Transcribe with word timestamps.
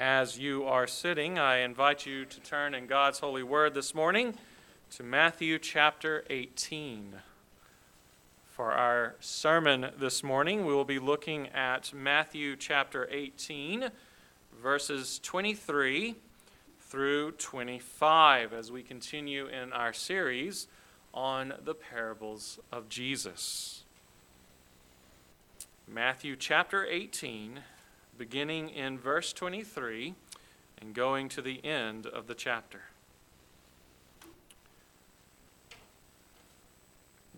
As 0.00 0.38
you 0.38 0.64
are 0.64 0.86
sitting, 0.86 1.38
I 1.38 1.58
invite 1.58 2.06
you 2.06 2.24
to 2.24 2.40
turn 2.40 2.72
in 2.72 2.86
God's 2.86 3.18
holy 3.18 3.42
word 3.42 3.74
this 3.74 3.94
morning 3.94 4.32
to 4.92 5.02
Matthew 5.02 5.58
chapter 5.58 6.24
18. 6.30 7.16
For 8.46 8.72
our 8.72 9.16
sermon 9.20 9.90
this 9.98 10.22
morning, 10.22 10.64
we 10.64 10.72
will 10.72 10.86
be 10.86 10.98
looking 10.98 11.48
at 11.48 11.92
Matthew 11.92 12.56
chapter 12.56 13.10
18, 13.12 13.90
verses 14.62 15.18
23 15.22 16.14
through 16.78 17.32
25, 17.32 18.54
as 18.54 18.72
we 18.72 18.82
continue 18.82 19.48
in 19.48 19.70
our 19.70 19.92
series 19.92 20.66
on 21.12 21.52
the 21.62 21.74
parables 21.74 22.58
of 22.72 22.88
Jesus. 22.88 23.84
Matthew 25.86 26.36
chapter 26.36 26.86
18 26.86 27.60
beginning 28.20 28.68
in 28.68 28.98
verse 28.98 29.32
23 29.32 30.12
and 30.78 30.94
going 30.94 31.26
to 31.26 31.40
the 31.40 31.64
end 31.64 32.04
of 32.04 32.26
the 32.26 32.34
chapter. 32.34 32.82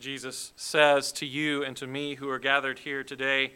Jesus 0.01 0.53
says 0.57 1.13
to 1.13 1.25
you 1.25 1.63
and 1.63 1.77
to 1.77 1.87
me 1.87 2.17
who 2.17 2.29
are 2.29 2.41
gathered 2.41 2.81
here 2.81 3.05
today, 3.05 3.53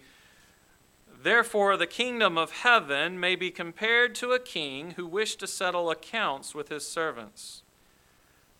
Therefore, 1.21 1.77
the 1.77 1.89
kingdom 1.89 2.39
of 2.39 2.52
heaven 2.52 3.19
may 3.19 3.35
be 3.35 3.51
compared 3.51 4.15
to 4.15 4.30
a 4.30 4.38
king 4.38 4.93
who 4.93 5.05
wished 5.05 5.41
to 5.41 5.49
settle 5.49 5.91
accounts 5.91 6.55
with 6.55 6.69
his 6.69 6.87
servants. 6.87 7.65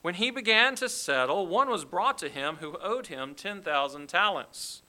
When 0.03 0.15
he 0.15 0.33
began 0.33 0.75
to 0.75 0.89
settle, 0.89 1.47
one 1.47 1.71
was 1.71 1.85
brought 1.85 2.19
to 2.19 2.29
him 2.29 2.57
who 2.57 2.79
owed 2.83 3.07
him 3.07 3.37
10,000 3.37 4.09
talents. 4.09 4.83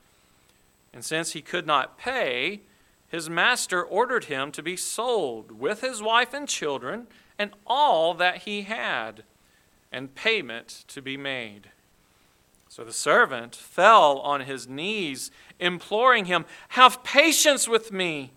And 0.91 1.05
since 1.05 1.33
he 1.33 1.43
could 1.43 1.67
not 1.67 1.99
pay, 1.99 2.61
his 3.07 3.29
master 3.29 3.83
ordered 3.83 4.25
him 4.25 4.51
to 4.51 4.61
be 4.61 4.75
sold 4.75 5.51
with 5.51 5.81
his 5.81 6.01
wife 6.01 6.33
and 6.33 6.47
children 6.47 7.07
and 7.39 7.51
all 7.65 8.13
that 8.15 8.39
he 8.39 8.63
had, 8.63 9.23
and 9.91 10.15
payment 10.15 10.83
to 10.87 11.01
be 11.01 11.15
made. 11.15 11.69
So 12.67 12.83
the 12.83 12.93
servant 12.93 13.55
fell 13.55 14.19
on 14.19 14.41
his 14.41 14.67
knees, 14.67 15.31
imploring 15.59 16.25
him, 16.25 16.45
Have 16.69 17.03
patience 17.03 17.67
with 17.67 17.91
me, 17.91 18.33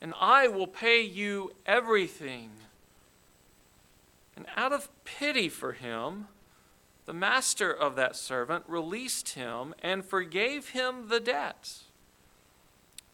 and 0.00 0.14
I 0.20 0.46
will 0.48 0.66
pay 0.66 1.02
you 1.02 1.52
everything. 1.66 2.50
And 4.36 4.46
out 4.56 4.72
of 4.72 4.88
pity 5.04 5.48
for 5.48 5.72
him, 5.72 6.28
the 7.06 7.12
master 7.12 7.72
of 7.72 7.96
that 7.96 8.16
servant 8.16 8.64
released 8.66 9.30
him 9.30 9.74
and 9.82 10.04
forgave 10.04 10.70
him 10.70 11.08
the 11.08 11.20
debt. 11.20 11.78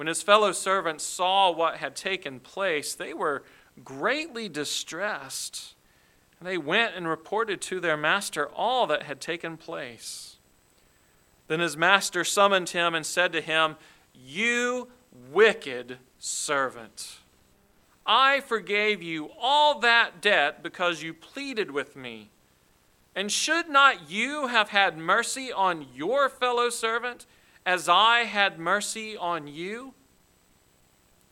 When 0.00 0.06
his 0.06 0.22
fellow 0.22 0.52
servants 0.52 1.04
saw 1.04 1.50
what 1.50 1.76
had 1.76 1.94
taken 1.94 2.40
place, 2.40 2.94
they 2.94 3.12
were 3.12 3.42
greatly 3.84 4.48
distressed. 4.48 5.74
And 6.38 6.48
they 6.48 6.56
went 6.56 6.94
and 6.96 7.06
reported 7.06 7.60
to 7.60 7.80
their 7.80 7.98
master 7.98 8.48
all 8.48 8.86
that 8.86 9.02
had 9.02 9.20
taken 9.20 9.58
place. 9.58 10.36
Then 11.48 11.60
his 11.60 11.76
master 11.76 12.24
summoned 12.24 12.70
him 12.70 12.94
and 12.94 13.04
said 13.04 13.30
to 13.32 13.42
him, 13.42 13.76
You 14.14 14.88
wicked 15.30 15.98
servant, 16.18 17.18
I 18.06 18.40
forgave 18.40 19.02
you 19.02 19.30
all 19.38 19.80
that 19.80 20.22
debt 20.22 20.62
because 20.62 21.02
you 21.02 21.12
pleaded 21.12 21.72
with 21.72 21.94
me. 21.94 22.30
And 23.14 23.30
should 23.30 23.68
not 23.68 24.10
you 24.10 24.46
have 24.46 24.70
had 24.70 24.96
mercy 24.96 25.52
on 25.52 25.88
your 25.94 26.30
fellow 26.30 26.70
servant? 26.70 27.26
As 27.70 27.88
I 27.88 28.24
had 28.24 28.58
mercy 28.58 29.16
on 29.16 29.46
you? 29.46 29.94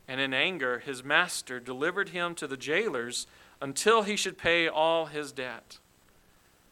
And 0.06 0.21
in 0.21 0.32
anger, 0.32 0.78
his 0.78 1.03
master 1.03 1.59
delivered 1.59 2.10
him 2.10 2.37
to 2.37 2.47
the 2.47 2.56
jailers 2.56 3.26
until 3.60 4.03
he 4.03 4.15
should 4.15 4.38
pay 4.38 4.69
all 4.69 5.06
his 5.06 5.32
debt. 5.32 5.78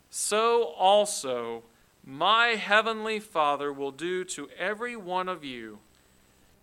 So 0.08 0.62
also 0.62 1.64
my 2.04 2.50
heavenly 2.50 3.18
Father 3.18 3.72
will 3.72 3.90
do 3.90 4.22
to 4.26 4.48
every 4.56 4.94
one 4.94 5.28
of 5.28 5.42
you 5.42 5.80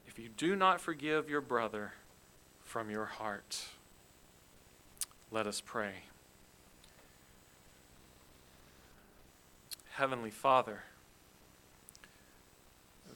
if 0.08 0.18
you 0.18 0.30
do 0.30 0.56
not 0.56 0.80
forgive 0.80 1.30
your 1.30 1.42
brother 1.42 1.92
from 2.62 2.90
your 2.90 3.06
heart. 3.06 3.66
Let 5.30 5.46
us 5.46 5.60
pray. 5.60 6.06
Heavenly 9.96 10.32
Father, 10.32 10.84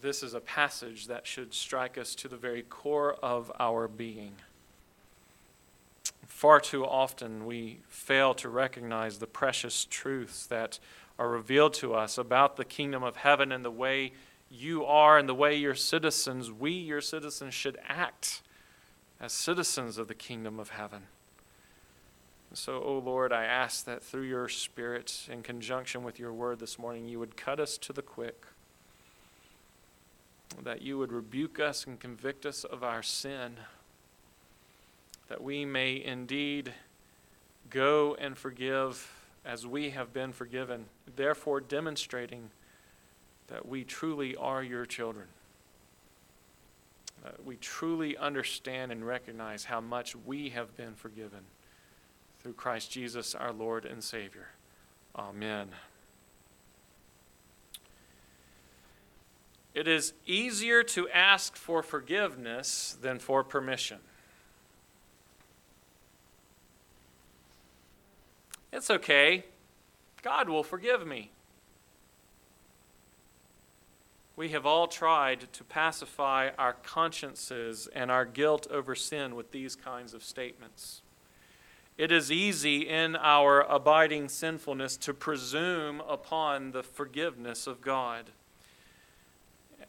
this 0.02 0.24
is 0.24 0.34
a 0.34 0.40
passage 0.40 1.08
that 1.08 1.26
should 1.26 1.54
strike 1.54 1.98
us 1.98 2.16
to 2.16 2.28
the 2.28 2.38
very 2.38 2.62
core 2.62 3.16
of 3.24 3.52
our 3.60 3.88
being. 3.88 4.34
Far 6.26 6.60
too 6.60 6.86
often 6.86 7.46
we 7.46 7.80
fail 7.88 8.34
to 8.36 8.50
recognize 8.50 9.18
the 9.18 9.28
precious 9.28 9.86
truths 9.86 10.46
that 10.48 10.80
are 11.18 11.30
revealed 11.30 11.74
to 11.76 11.94
us 11.94 12.18
about 12.18 12.58
the 12.58 12.66
kingdom 12.66 13.04
of 13.04 13.18
heaven 13.18 13.52
and 13.52 13.66
the 13.66 13.72
way 13.72 14.14
you 14.50 14.86
are 14.86 15.18
and 15.18 15.28
the 15.28 15.34
way 15.34 15.56
your 15.56 15.76
citizens, 15.76 16.52
we, 16.52 16.72
your 16.72 17.02
citizens, 17.02 17.54
should 17.54 17.78
act 17.88 18.42
as 19.20 19.34
citizens 19.34 19.98
of 19.98 20.08
the 20.08 20.14
kingdom 20.14 20.60
of 20.60 20.70
heaven. 20.70 21.04
So, 22.54 22.76
O 22.76 22.84
oh 22.86 23.00
Lord, 23.00 23.34
I 23.34 23.44
ask 23.44 23.84
that 23.86 24.04
through 24.04 24.22
your 24.22 24.48
Spirit, 24.48 25.28
in 25.30 25.44
conjunction 25.44 26.04
with 26.04 26.18
your 26.18 26.32
word 26.32 26.60
this 26.60 26.80
morning, 26.80 27.08
you 27.08 27.20
would 27.20 27.36
cut 27.36 27.60
us 27.60 27.78
to 27.80 27.94
the 27.94 28.02
quick 28.02 28.46
that 30.64 30.82
you 30.82 30.98
would 30.98 31.12
rebuke 31.12 31.60
us 31.60 31.86
and 31.86 32.00
convict 32.00 32.46
us 32.46 32.64
of 32.64 32.84
our 32.84 33.04
sin, 33.04 33.58
that 35.30 35.44
we 35.44 35.66
may 35.66 36.04
indeed 36.04 36.74
go 37.70 38.16
and 38.20 38.38
forgive 38.38 39.12
as 39.46 39.66
we 39.66 39.92
have 39.92 40.14
been 40.14 40.34
forgiven, 40.34 40.86
therefore 41.16 41.62
demonstrating 41.62 42.50
that 43.48 43.68
we 43.68 43.84
truly 43.84 44.36
are 44.36 44.64
your 44.64 44.86
children. 44.86 45.28
we 47.46 47.58
truly 47.58 48.16
understand 48.16 48.90
and 48.90 49.06
recognize 49.06 49.66
how 49.66 49.82
much 49.82 50.16
we 50.16 50.50
have 50.50 50.76
been 50.78 50.94
forgiven 50.94 51.42
through 52.40 52.54
Christ 52.54 52.90
Jesus, 52.90 53.36
our 53.36 53.52
Lord 53.52 53.84
and 53.84 54.02
Savior. 54.02 54.48
Amen. 55.14 55.70
It 59.78 59.88
is 59.88 60.14
easier 60.26 60.82
to 60.82 61.08
ask 61.10 61.56
for 61.56 61.84
forgiveness 61.84 62.98
than 63.00 63.20
for 63.20 63.44
permission. 63.44 64.00
It's 68.74 68.90
okay. 68.90 69.46
God 70.24 70.50
will 70.50 70.64
forgive 70.64 71.06
me. 71.06 71.30
We 74.36 74.50
have 74.50 74.66
all 74.66 74.88
tried 74.88 75.54
to 75.54 75.64
pacify 75.64 76.50
our 76.58 76.74
consciences 76.74 77.88
and 77.94 78.10
our 78.10 78.26
guilt 78.26 78.66
over 78.72 78.96
sin 78.96 79.36
with 79.36 79.52
these 79.52 79.76
kinds 79.76 80.16
of 80.16 80.24
statements. 80.24 81.04
It 82.00 82.12
is 82.12 82.32
easy 82.32 82.90
in 82.90 83.16
our 83.16 83.62
abiding 83.62 84.30
sinfulness 84.30 84.98
to 84.98 85.14
presume 85.14 86.02
upon 86.02 86.72
the 86.72 86.82
forgiveness 86.82 87.68
of 87.68 87.82
God 87.82 88.32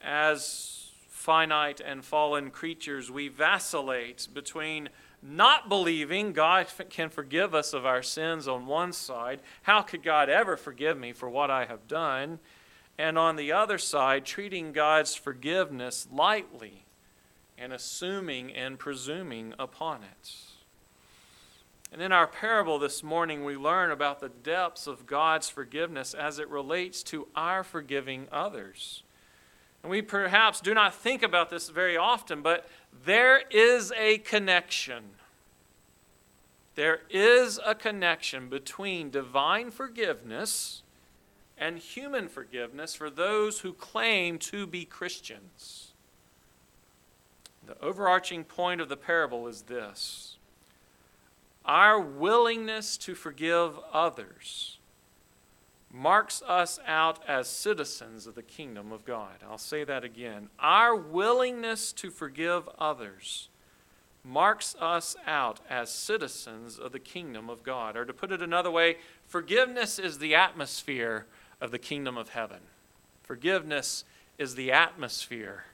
as 0.02 0.90
finite 1.08 1.80
and 1.80 2.04
fallen 2.04 2.50
creatures, 2.50 3.10
we 3.10 3.28
vacillate 3.28 4.28
between 4.32 4.88
not 5.22 5.68
believing 5.68 6.32
God 6.32 6.68
can 6.90 7.10
forgive 7.10 7.54
us 7.54 7.72
of 7.72 7.84
our 7.84 8.02
sins 8.02 8.46
on 8.46 8.66
one 8.66 8.92
side. 8.92 9.40
How 9.62 9.82
could 9.82 10.02
God 10.02 10.28
ever 10.28 10.56
forgive 10.56 10.96
me 10.96 11.12
for 11.12 11.28
what 11.28 11.50
I 11.50 11.64
have 11.64 11.88
done? 11.88 12.38
And 12.96 13.18
on 13.18 13.36
the 13.36 13.52
other 13.52 13.78
side, 13.78 14.24
treating 14.24 14.72
God's 14.72 15.14
forgiveness 15.14 16.06
lightly 16.12 16.84
and 17.56 17.72
assuming 17.72 18.52
and 18.52 18.78
presuming 18.78 19.54
upon 19.58 20.02
it. 20.02 20.32
And 21.92 22.02
in 22.02 22.12
our 22.12 22.26
parable 22.26 22.78
this 22.78 23.02
morning, 23.02 23.44
we 23.44 23.56
learn 23.56 23.90
about 23.90 24.20
the 24.20 24.28
depths 24.28 24.86
of 24.86 25.06
God's 25.06 25.48
forgiveness 25.48 26.14
as 26.14 26.38
it 26.38 26.48
relates 26.48 27.02
to 27.04 27.28
our 27.34 27.64
forgiving 27.64 28.28
others. 28.30 29.02
And 29.82 29.90
we 29.90 30.02
perhaps 30.02 30.60
do 30.60 30.74
not 30.74 30.94
think 30.94 31.22
about 31.22 31.50
this 31.50 31.68
very 31.68 31.96
often, 31.96 32.42
but 32.42 32.68
there 33.04 33.42
is 33.50 33.92
a 33.96 34.18
connection. 34.18 35.04
there 36.74 37.00
is 37.10 37.58
a 37.66 37.74
connection 37.74 38.48
between 38.48 39.10
divine 39.10 39.68
forgiveness 39.70 40.82
and 41.56 41.78
human 41.78 42.28
forgiveness 42.28 42.94
for 42.94 43.10
those 43.10 43.60
who 43.60 43.72
claim 43.72 44.38
to 44.38 44.64
be 44.64 44.84
Christians. 44.84 45.92
The 47.66 47.76
overarching 47.82 48.44
point 48.44 48.80
of 48.80 48.88
the 48.88 48.96
parable 48.96 49.48
is 49.48 49.62
this 49.62 50.36
our 51.64 52.00
willingness 52.00 52.96
to 52.96 53.14
forgive 53.14 53.78
others 53.92 54.77
marks 55.90 56.42
us 56.42 56.78
out 56.86 57.22
as 57.26 57.48
citizens 57.48 58.26
of 58.26 58.34
the 58.34 58.42
kingdom 58.42 58.92
of 58.92 59.04
God. 59.04 59.36
I'll 59.48 59.58
say 59.58 59.84
that 59.84 60.04
again. 60.04 60.48
Our 60.58 60.94
willingness 60.94 61.92
to 61.94 62.10
forgive 62.10 62.68
others 62.78 63.48
marks 64.24 64.76
us 64.78 65.16
out 65.26 65.60
as 65.70 65.90
citizens 65.90 66.78
of 66.78 66.92
the 66.92 66.98
kingdom 66.98 67.48
of 67.48 67.62
God. 67.62 67.96
Or 67.96 68.04
to 68.04 68.12
put 68.12 68.32
it 68.32 68.42
another 68.42 68.70
way, 68.70 68.96
forgiveness 69.26 69.98
is 69.98 70.18
the 70.18 70.34
atmosphere 70.34 71.26
of 71.60 71.70
the 71.70 71.78
kingdom 71.78 72.18
of 72.18 72.30
heaven. 72.30 72.58
Forgiveness 73.22 74.04
is 74.36 74.54
the 74.54 74.70
atmosphere 74.70 75.64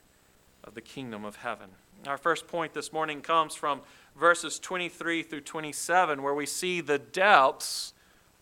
of 0.62 0.75
the 0.75 0.81
kingdom 0.81 1.25
of 1.25 1.37
heaven. 1.37 1.70
Our 2.06 2.19
first 2.19 2.46
point 2.46 2.75
this 2.75 2.93
morning 2.93 3.20
comes 3.22 3.55
from 3.55 3.81
verses 4.16 4.58
23 4.58 5.22
through 5.22 5.40
27, 5.40 6.22
where 6.22 6.34
we 6.34 6.46
see 6.46 6.81
the 6.81 6.99
depths 6.99 7.94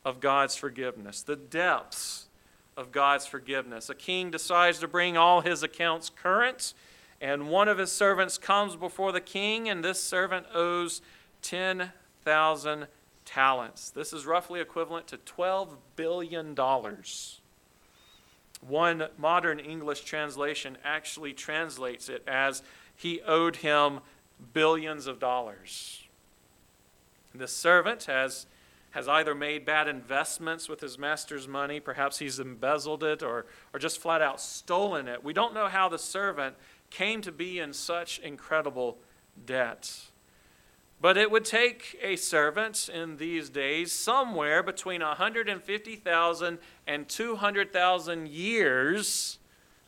of 0.05 0.21
God's 0.21 0.57
forgiveness. 0.57 1.23
The 1.23 1.37
depths 1.37 2.27
of 2.77 2.93
God's 2.93 3.27
forgiveness. 3.27 3.89
A 3.89 3.95
king 3.95 4.31
decides 4.31 4.79
to 4.79 4.89
bring 4.89 5.17
all 5.17 5.41
his 5.43 5.63
accounts 5.63 6.11
current, 6.11 6.75
and 7.21 7.49
one 7.49 7.69
of 7.69 7.79
his 7.79 7.93
servants 7.93 8.39
comes 8.39 8.77
before 8.77 9.13
the 9.13 9.21
king, 9.21 9.69
and 9.69 9.85
this 9.85 10.03
servant 10.03 10.47
owes 10.55 11.03
10,000 11.43 12.87
talents. 13.25 13.91
This 13.91 14.13
is 14.13 14.27
roughly 14.27 14.61
equivalent 14.61 15.07
to 15.09 15.19
$12 15.19 15.77
billion. 15.97 16.57
One 18.67 19.09
modern 19.19 19.59
English 19.59 20.03
translation 20.03 20.79
actually 20.85 21.33
translates 21.33 22.09
it 22.09 22.23
as 22.27 22.63
he 22.95 23.21
owed 23.23 23.57
him 23.57 24.01
billions 24.53 25.07
of 25.07 25.19
dollars. 25.19 26.05
The 27.35 27.49
servant 27.49 28.05
has, 28.05 28.47
has 28.93 29.09
either 29.09 29.35
made 29.35 29.65
bad 29.65 29.89
investments 29.89 30.69
with 30.69 30.81
his 30.81 30.99
master's 30.99 31.49
money, 31.49 31.81
perhaps 31.81 32.19
he's 32.19 32.39
embezzled 32.39 33.03
it, 33.03 33.23
or, 33.23 33.47
or 33.73 33.81
just 33.81 33.99
flat 33.99 34.23
out 34.23 34.41
stolen 34.41 35.09
it. 35.09 35.25
We 35.25 35.33
don't 35.33 35.55
know 35.55 35.69
how 35.69 35.89
the 35.89 35.99
servant 35.99 36.57
came 36.91 37.23
to 37.23 37.33
be 37.33 37.59
in 37.59 37.73
such 37.73 38.19
incredible 38.21 38.99
debt. 39.47 40.11
But 41.01 41.17
it 41.17 41.31
would 41.31 41.45
take 41.45 41.99
a 42.03 42.17
servant 42.17 42.89
in 42.93 43.17
these 43.17 43.49
days 43.51 43.93
somewhere 43.93 44.63
between 44.63 45.01
150,000 45.01 46.59
and 46.87 47.09
200,000 47.09 48.29
years 48.29 49.39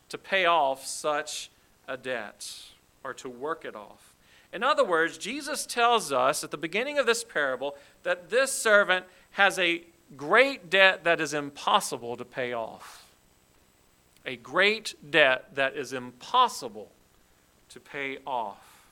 to 0.08 0.18
pay 0.18 0.46
off 0.46 0.86
such 0.86 1.50
a 1.86 1.96
debt 1.96 2.50
or 3.04 3.12
to 3.14 3.28
work 3.28 3.64
it 3.64 3.76
off. 3.76 4.13
In 4.54 4.62
other 4.62 4.84
words, 4.84 5.18
Jesus 5.18 5.66
tells 5.66 6.12
us 6.12 6.44
at 6.44 6.52
the 6.52 6.56
beginning 6.56 6.96
of 6.96 7.06
this 7.06 7.24
parable 7.24 7.76
that 8.04 8.30
this 8.30 8.52
servant 8.52 9.04
has 9.32 9.58
a 9.58 9.82
great 10.16 10.70
debt 10.70 11.02
that 11.02 11.20
is 11.20 11.34
impossible 11.34 12.16
to 12.16 12.24
pay 12.24 12.52
off. 12.52 13.04
A 14.24 14.36
great 14.36 14.94
debt 15.10 15.56
that 15.56 15.74
is 15.74 15.92
impossible 15.92 16.92
to 17.70 17.80
pay 17.80 18.18
off. 18.24 18.86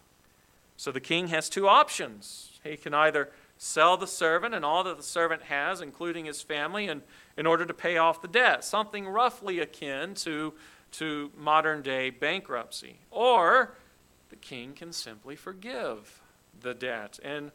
So 0.77 0.91
the 0.91 1.01
king 1.01 1.29
has 1.29 1.49
two 1.49 1.69
options. 1.69 2.59
He 2.65 2.77
can 2.77 2.93
either 2.93 3.31
sell 3.57 3.97
the 3.97 4.09
servant 4.09 4.57
and 4.57 4.65
all 4.65 4.83
that 4.83 4.97
the 4.97 5.03
servant 5.05 5.43
has, 5.43 5.81
including 5.81 6.25
his 6.25 6.43
family, 6.43 6.89
in, 6.89 7.03
in 7.37 7.47
order 7.47 7.65
to 7.65 7.73
pay 7.73 7.99
off 7.99 8.21
the 8.21 8.27
debt, 8.27 8.65
something 8.65 9.07
roughly 9.07 9.61
akin 9.61 10.15
to, 10.15 10.55
to 10.91 11.31
modern 11.39 11.83
day 11.83 12.11
bankruptcy. 12.11 12.97
Or 13.13 13.75
the 14.33 14.37
king 14.37 14.73
can 14.73 14.95
simply 14.95 15.37
forgive 15.37 16.23
the 16.63 16.73
debt 16.73 17.19
and 17.23 17.51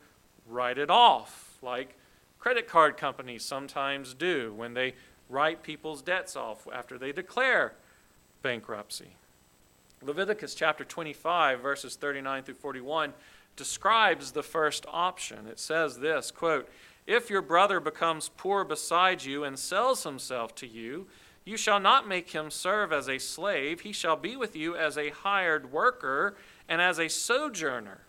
write 0.48 0.78
it 0.78 0.92
off, 0.92 1.58
like 1.64 1.98
credit 2.38 2.68
card 2.68 2.98
companies 2.98 3.44
sometimes 3.44 4.14
do 4.14 4.54
when 4.54 4.76
they 4.76 4.94
write 5.28 5.64
people's 5.64 6.04
debts 6.04 6.36
off 6.36 6.68
after 6.72 7.00
they 7.00 7.12
declare 7.12 7.74
bankruptcy. 8.44 9.16
Leviticus 10.04 10.54
chapter 10.54 10.84
25, 10.84 11.62
verses 11.62 11.96
39 11.96 12.44
through 12.44 12.54
41, 12.54 13.12
describes 13.56 14.34
the 14.34 14.44
first 14.44 14.86
option. 14.94 15.48
It 15.48 15.60
says 15.60 15.98
this 15.98 16.30
quote, 16.30 16.70
If 17.08 17.28
your 17.28 17.42
brother 17.42 17.80
becomes 17.80 18.30
poor 18.38 18.64
beside 18.64 19.24
you 19.24 19.44
and 19.44 19.58
sells 19.58 20.04
himself 20.04 20.54
to 20.56 20.68
you, 20.68 21.08
you 21.44 21.58
shall 21.58 21.80
not 21.80 22.08
make 22.08 22.32
him 22.32 22.52
serve 22.52 22.92
as 22.92 23.08
a 23.08 23.18
slave. 23.18 23.82
He 23.82 23.94
shall 23.94 24.18
be 24.18 24.36
with 24.36 24.56
you 24.56 24.76
as 24.76 24.96
a 24.96 25.10
hired 25.10 25.72
worker 25.72 26.36
and 26.68 26.82
as 26.82 27.00
a 27.00 27.08
sojourner. 27.08 28.02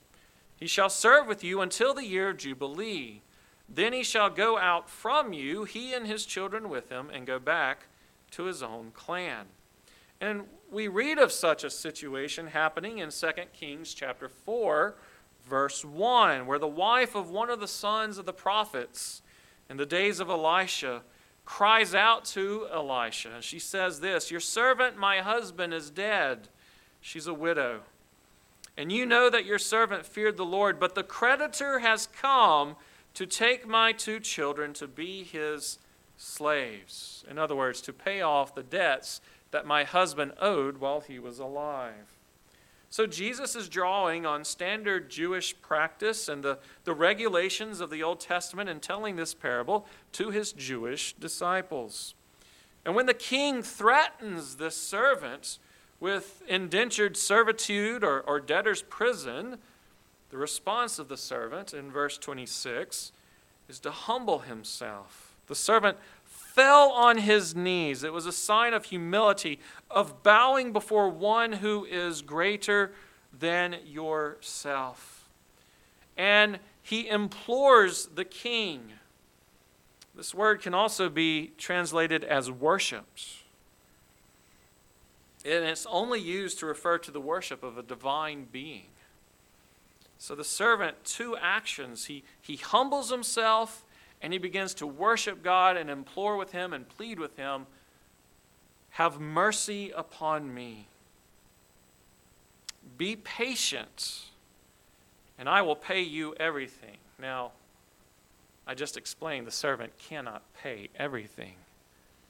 He 0.56 0.66
shall 0.66 0.90
serve 0.90 1.26
with 1.26 1.44
you 1.44 1.60
until 1.60 1.94
the 1.94 2.04
year 2.04 2.30
of 2.30 2.38
Jubilee. 2.38 3.22
Then 3.68 3.92
he 3.92 4.02
shall 4.02 4.30
go 4.30 4.58
out 4.58 4.88
from 4.88 5.32
you, 5.32 5.64
he 5.64 5.92
and 5.92 6.06
his 6.06 6.26
children 6.26 6.68
with 6.68 6.88
him, 6.88 7.10
and 7.12 7.26
go 7.26 7.38
back 7.38 7.86
to 8.32 8.44
his 8.44 8.62
own 8.62 8.90
clan. 8.92 9.46
And 10.20 10.44
we 10.70 10.88
read 10.88 11.18
of 11.18 11.30
such 11.30 11.62
a 11.62 11.70
situation 11.70 12.48
happening 12.48 12.98
in 12.98 13.10
2 13.10 13.28
Kings 13.52 13.94
chapter 13.94 14.28
4, 14.28 14.96
verse 15.46 15.84
1, 15.84 16.46
where 16.46 16.58
the 16.58 16.66
wife 16.66 17.14
of 17.14 17.30
one 17.30 17.50
of 17.50 17.60
the 17.60 17.68
sons 17.68 18.18
of 18.18 18.26
the 18.26 18.32
prophets 18.32 19.22
in 19.70 19.76
the 19.76 19.86
days 19.86 20.18
of 20.18 20.28
Elisha 20.28 21.02
cries 21.44 21.94
out 21.94 22.24
to 22.26 22.66
Elisha. 22.72 23.40
She 23.40 23.58
says 23.58 24.00
this 24.00 24.30
Your 24.30 24.40
servant, 24.40 24.96
my 24.96 25.18
husband, 25.20 25.72
is 25.72 25.90
dead. 25.90 26.48
She's 27.00 27.26
a 27.26 27.34
widow. 27.34 27.82
And 28.78 28.92
you 28.92 29.04
know 29.04 29.28
that 29.28 29.44
your 29.44 29.58
servant 29.58 30.06
feared 30.06 30.36
the 30.36 30.44
Lord, 30.44 30.78
but 30.78 30.94
the 30.94 31.02
creditor 31.02 31.80
has 31.80 32.06
come 32.06 32.76
to 33.14 33.26
take 33.26 33.66
my 33.66 33.90
two 33.90 34.20
children 34.20 34.72
to 34.74 34.86
be 34.86 35.24
his 35.24 35.80
slaves. 36.16 37.24
In 37.28 37.38
other 37.38 37.56
words, 37.56 37.80
to 37.82 37.92
pay 37.92 38.20
off 38.20 38.54
the 38.54 38.62
debts 38.62 39.20
that 39.50 39.66
my 39.66 39.82
husband 39.82 40.32
owed 40.40 40.78
while 40.78 41.00
he 41.00 41.18
was 41.18 41.40
alive. 41.40 42.18
So 42.88 43.04
Jesus 43.04 43.56
is 43.56 43.68
drawing 43.68 44.24
on 44.24 44.44
standard 44.44 45.10
Jewish 45.10 45.60
practice 45.60 46.28
and 46.28 46.44
the, 46.44 46.60
the 46.84 46.94
regulations 46.94 47.80
of 47.80 47.90
the 47.90 48.04
Old 48.04 48.20
Testament 48.20 48.70
and 48.70 48.80
telling 48.80 49.16
this 49.16 49.34
parable 49.34 49.86
to 50.12 50.30
his 50.30 50.52
Jewish 50.52 51.14
disciples. 51.14 52.14
And 52.84 52.94
when 52.94 53.06
the 53.06 53.12
king 53.12 53.60
threatens 53.60 54.56
this 54.56 54.76
servant 54.76 55.58
with 56.00 56.42
indentured 56.46 57.16
servitude 57.16 58.04
or, 58.04 58.20
or 58.20 58.40
debtor's 58.40 58.82
prison, 58.82 59.58
the 60.30 60.36
response 60.36 60.98
of 60.98 61.08
the 61.08 61.16
servant 61.16 61.72
in 61.72 61.90
verse 61.90 62.18
26 62.18 63.12
is 63.68 63.78
to 63.80 63.90
humble 63.90 64.40
himself. 64.40 65.34
The 65.46 65.54
servant 65.54 65.96
fell 66.24 66.90
on 66.90 67.18
his 67.18 67.54
knees. 67.54 68.02
It 68.04 68.12
was 68.12 68.26
a 68.26 68.32
sign 68.32 68.74
of 68.74 68.86
humility, 68.86 69.58
of 69.90 70.22
bowing 70.22 70.72
before 70.72 71.08
one 71.08 71.52
who 71.54 71.84
is 71.84 72.22
greater 72.22 72.92
than 73.38 73.76
yourself. 73.86 75.28
And 76.16 76.58
he 76.82 77.08
implores 77.08 78.06
the 78.06 78.24
king. 78.24 78.92
This 80.14 80.34
word 80.34 80.60
can 80.60 80.74
also 80.74 81.08
be 81.08 81.52
translated 81.58 82.24
as 82.24 82.50
worships 82.50 83.37
and 85.48 85.64
it's 85.64 85.86
only 85.90 86.20
used 86.20 86.58
to 86.58 86.66
refer 86.66 86.98
to 86.98 87.10
the 87.10 87.20
worship 87.20 87.62
of 87.62 87.78
a 87.78 87.82
divine 87.82 88.46
being. 88.50 88.88
So 90.18 90.34
the 90.34 90.44
servant, 90.44 91.04
two 91.04 91.36
actions. 91.36 92.06
He, 92.06 92.24
he 92.40 92.56
humbles 92.56 93.10
himself 93.10 93.84
and 94.20 94.32
he 94.32 94.38
begins 94.38 94.74
to 94.74 94.86
worship 94.86 95.42
God 95.42 95.76
and 95.76 95.88
implore 95.88 96.36
with 96.36 96.52
him 96.52 96.72
and 96.72 96.88
plead 96.88 97.18
with 97.18 97.36
him 97.36 97.66
Have 98.90 99.20
mercy 99.20 99.92
upon 99.94 100.52
me. 100.52 100.88
Be 102.96 103.14
patient, 103.14 104.22
and 105.38 105.48
I 105.48 105.62
will 105.62 105.76
pay 105.76 106.00
you 106.00 106.34
everything. 106.40 106.96
Now, 107.20 107.52
I 108.66 108.74
just 108.74 108.96
explained 108.96 109.46
the 109.46 109.52
servant 109.52 109.92
cannot 109.98 110.42
pay 110.60 110.88
everything, 110.96 111.54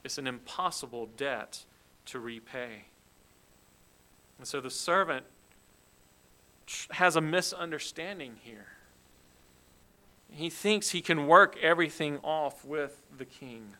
it's 0.05 0.19
an 0.19 0.27
impossible 0.27 1.09
debt 1.17 1.65
to 2.07 2.19
repay. 2.19 2.85
And 4.39 4.47
so 4.47 4.61
the 4.61 4.71
servant 4.71 5.27
has 6.93 7.17
a 7.17 7.21
misunderstanding 7.21 8.37
here. 8.43 8.69
He 10.31 10.51
thinks 10.51 10.91
he 10.91 11.01
can 11.01 11.27
work 11.27 11.57
everything 11.61 12.19
off 12.19 12.65
with 12.65 13.03
the 13.17 13.25
king. 13.25 13.73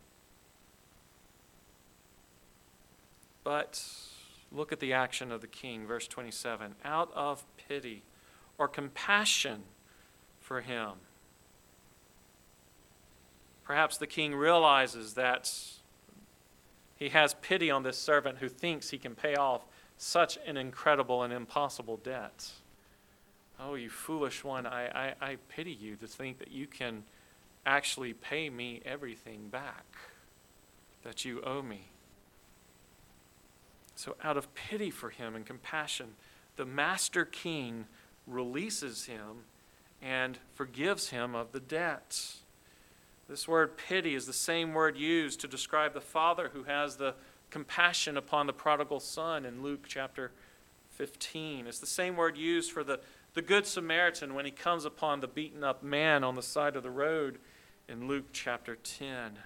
But 3.45 3.83
look 4.51 4.73
at 4.73 4.81
the 4.81 4.93
action 4.93 5.31
of 5.31 5.41
the 5.41 5.47
king, 5.47 5.87
verse 5.87 6.09
27. 6.09 6.75
Out 6.85 7.13
of 7.15 7.45
pity 7.57 8.03
or 8.57 8.67
compassion 8.67 9.63
for 10.41 10.63
him, 10.63 10.95
Perhaps 13.69 13.99
the 13.99 14.07
king 14.07 14.35
realizes 14.35 15.13
that 15.13 15.53
he 16.97 17.11
has 17.11 17.35
pity 17.35 17.71
on 17.71 17.83
this 17.83 17.99
servant 17.99 18.39
who 18.39 18.49
thinks 18.49 18.89
he 18.89 18.97
can 18.97 19.15
pay 19.15 19.35
off 19.35 19.67
such 19.99 20.39
an 20.47 20.57
incredible 20.57 21.23
and 21.23 21.33
impossible 21.33 21.99
debt. 21.99 22.51
Oh, 23.61 23.75
you 23.75 23.91
foolish 23.91 24.45
one, 24.45 24.67
I, 24.67 24.87
I, 24.87 25.15
I 25.21 25.37
pity 25.49 25.73
you 25.73 25.97
to 25.97 26.07
think 26.07 26.39
that 26.39 26.53
you 26.53 26.67
can 26.67 27.03
actually 27.67 28.13
pay 28.13 28.49
me 28.49 28.81
everything 28.85 29.49
back 29.49 29.85
that 31.03 31.25
you 31.25 31.43
owe 31.43 31.63
me. 31.63 31.89
So, 33.97 34.17
out 34.23 34.37
of 34.37 34.55
pity 34.55 34.91
for 34.91 35.11
him 35.11 35.35
and 35.35 35.45
compassion, 35.45 36.15
the 36.55 36.65
master 36.65 37.25
king 37.25 37.87
releases 38.29 39.07
him 39.07 39.45
and 40.01 40.39
forgives 40.55 41.09
him 41.09 41.35
of 41.35 41.51
the 41.51 41.59
debt. 41.59 42.35
This 43.29 43.49
word 43.49 43.77
pity 43.77 44.15
is 44.15 44.27
the 44.27 44.33
same 44.33 44.73
word 44.73 44.97
used 44.97 45.41
to 45.41 45.49
describe 45.49 45.95
the 45.95 46.01
father 46.01 46.51
who 46.55 46.63
has 46.63 46.97
the 46.97 47.15
compassion 47.51 48.17
upon 48.17 48.47
the 48.47 48.53
prodigal 48.53 49.01
son 49.01 49.45
in 49.45 49.63
Luke 49.63 49.85
chapter 49.89 50.33
15. 50.91 51.67
It's 51.67 51.79
the 51.79 51.87
same 51.87 52.17
word 52.17 52.37
used 52.37 52.73
for 52.73 52.83
the, 52.83 53.01
the 53.35 53.43
Good 53.43 53.67
Samaritan 53.67 54.35
when 54.35 54.45
he 54.45 54.51
comes 54.51 54.85
upon 54.85 55.21
the 55.21 55.29
beaten 55.29 55.63
up 55.63 55.83
man 55.83 56.25
on 56.25 56.35
the 56.35 56.43
side 56.43 56.77
of 56.77 56.83
the 56.83 56.91
road 56.91 57.39
in 57.89 58.09
Luke 58.09 58.27
chapter 58.33 58.77
10. 58.77 59.39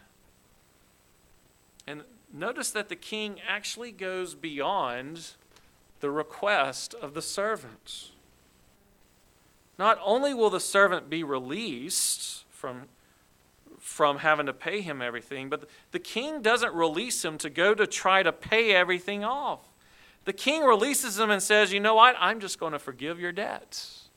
And 1.86 2.02
notice 2.32 2.70
that 2.70 2.88
the 2.88 2.96
king 2.96 3.38
actually 3.46 3.92
goes 3.92 4.34
beyond 4.34 5.32
the 6.00 6.10
request 6.10 6.94
of 6.94 7.14
the 7.14 7.22
servant. 7.22 8.10
Not 9.78 9.98
only 10.04 10.34
will 10.34 10.50
the 10.50 10.60
servant 10.60 11.08
be 11.08 11.22
released 11.22 12.44
from, 12.50 12.82
from 13.82 14.18
having 14.18 14.46
to 14.46 14.52
pay 14.52 14.80
him 14.80 15.02
everything, 15.02 15.48
but 15.48 15.68
the 15.90 15.98
king 15.98 16.40
doesn't 16.40 16.72
release 16.72 17.24
him 17.24 17.36
to 17.36 17.50
go 17.50 17.74
to 17.74 17.84
try 17.84 18.22
to 18.22 18.30
pay 18.30 18.72
everything 18.72 19.24
off. 19.24 19.58
The 20.24 20.32
king 20.32 20.62
releases 20.62 21.18
him 21.18 21.30
and 21.30 21.42
says, 21.42 21.72
You 21.72 21.80
know 21.80 21.96
what? 21.96 22.14
I'm 22.20 22.38
just 22.38 22.60
going 22.60 22.74
to 22.74 22.78
forgive 22.78 23.18
your 23.18 23.32
debts. 23.32 24.08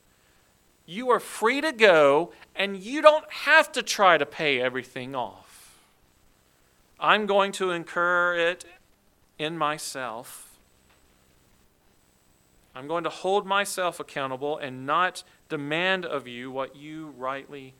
You 0.86 1.10
are 1.10 1.18
free 1.18 1.60
to 1.60 1.72
go, 1.72 2.32
and 2.54 2.76
you 2.76 3.02
don't 3.02 3.28
have 3.28 3.72
to 3.72 3.82
try 3.82 4.16
to 4.16 4.24
pay 4.24 4.60
everything 4.60 5.16
off. 5.16 5.80
I'm 7.00 7.26
going 7.26 7.50
to 7.52 7.72
incur 7.72 8.36
it 8.36 8.64
in 9.36 9.58
myself. 9.58 10.56
I'm 12.72 12.86
going 12.86 13.02
to 13.02 13.10
hold 13.10 13.46
myself 13.46 13.98
accountable 13.98 14.58
and 14.58 14.86
not 14.86 15.24
demand 15.48 16.06
of 16.06 16.28
you 16.28 16.52
what 16.52 16.76
you 16.76 17.12
rightly 17.18 17.74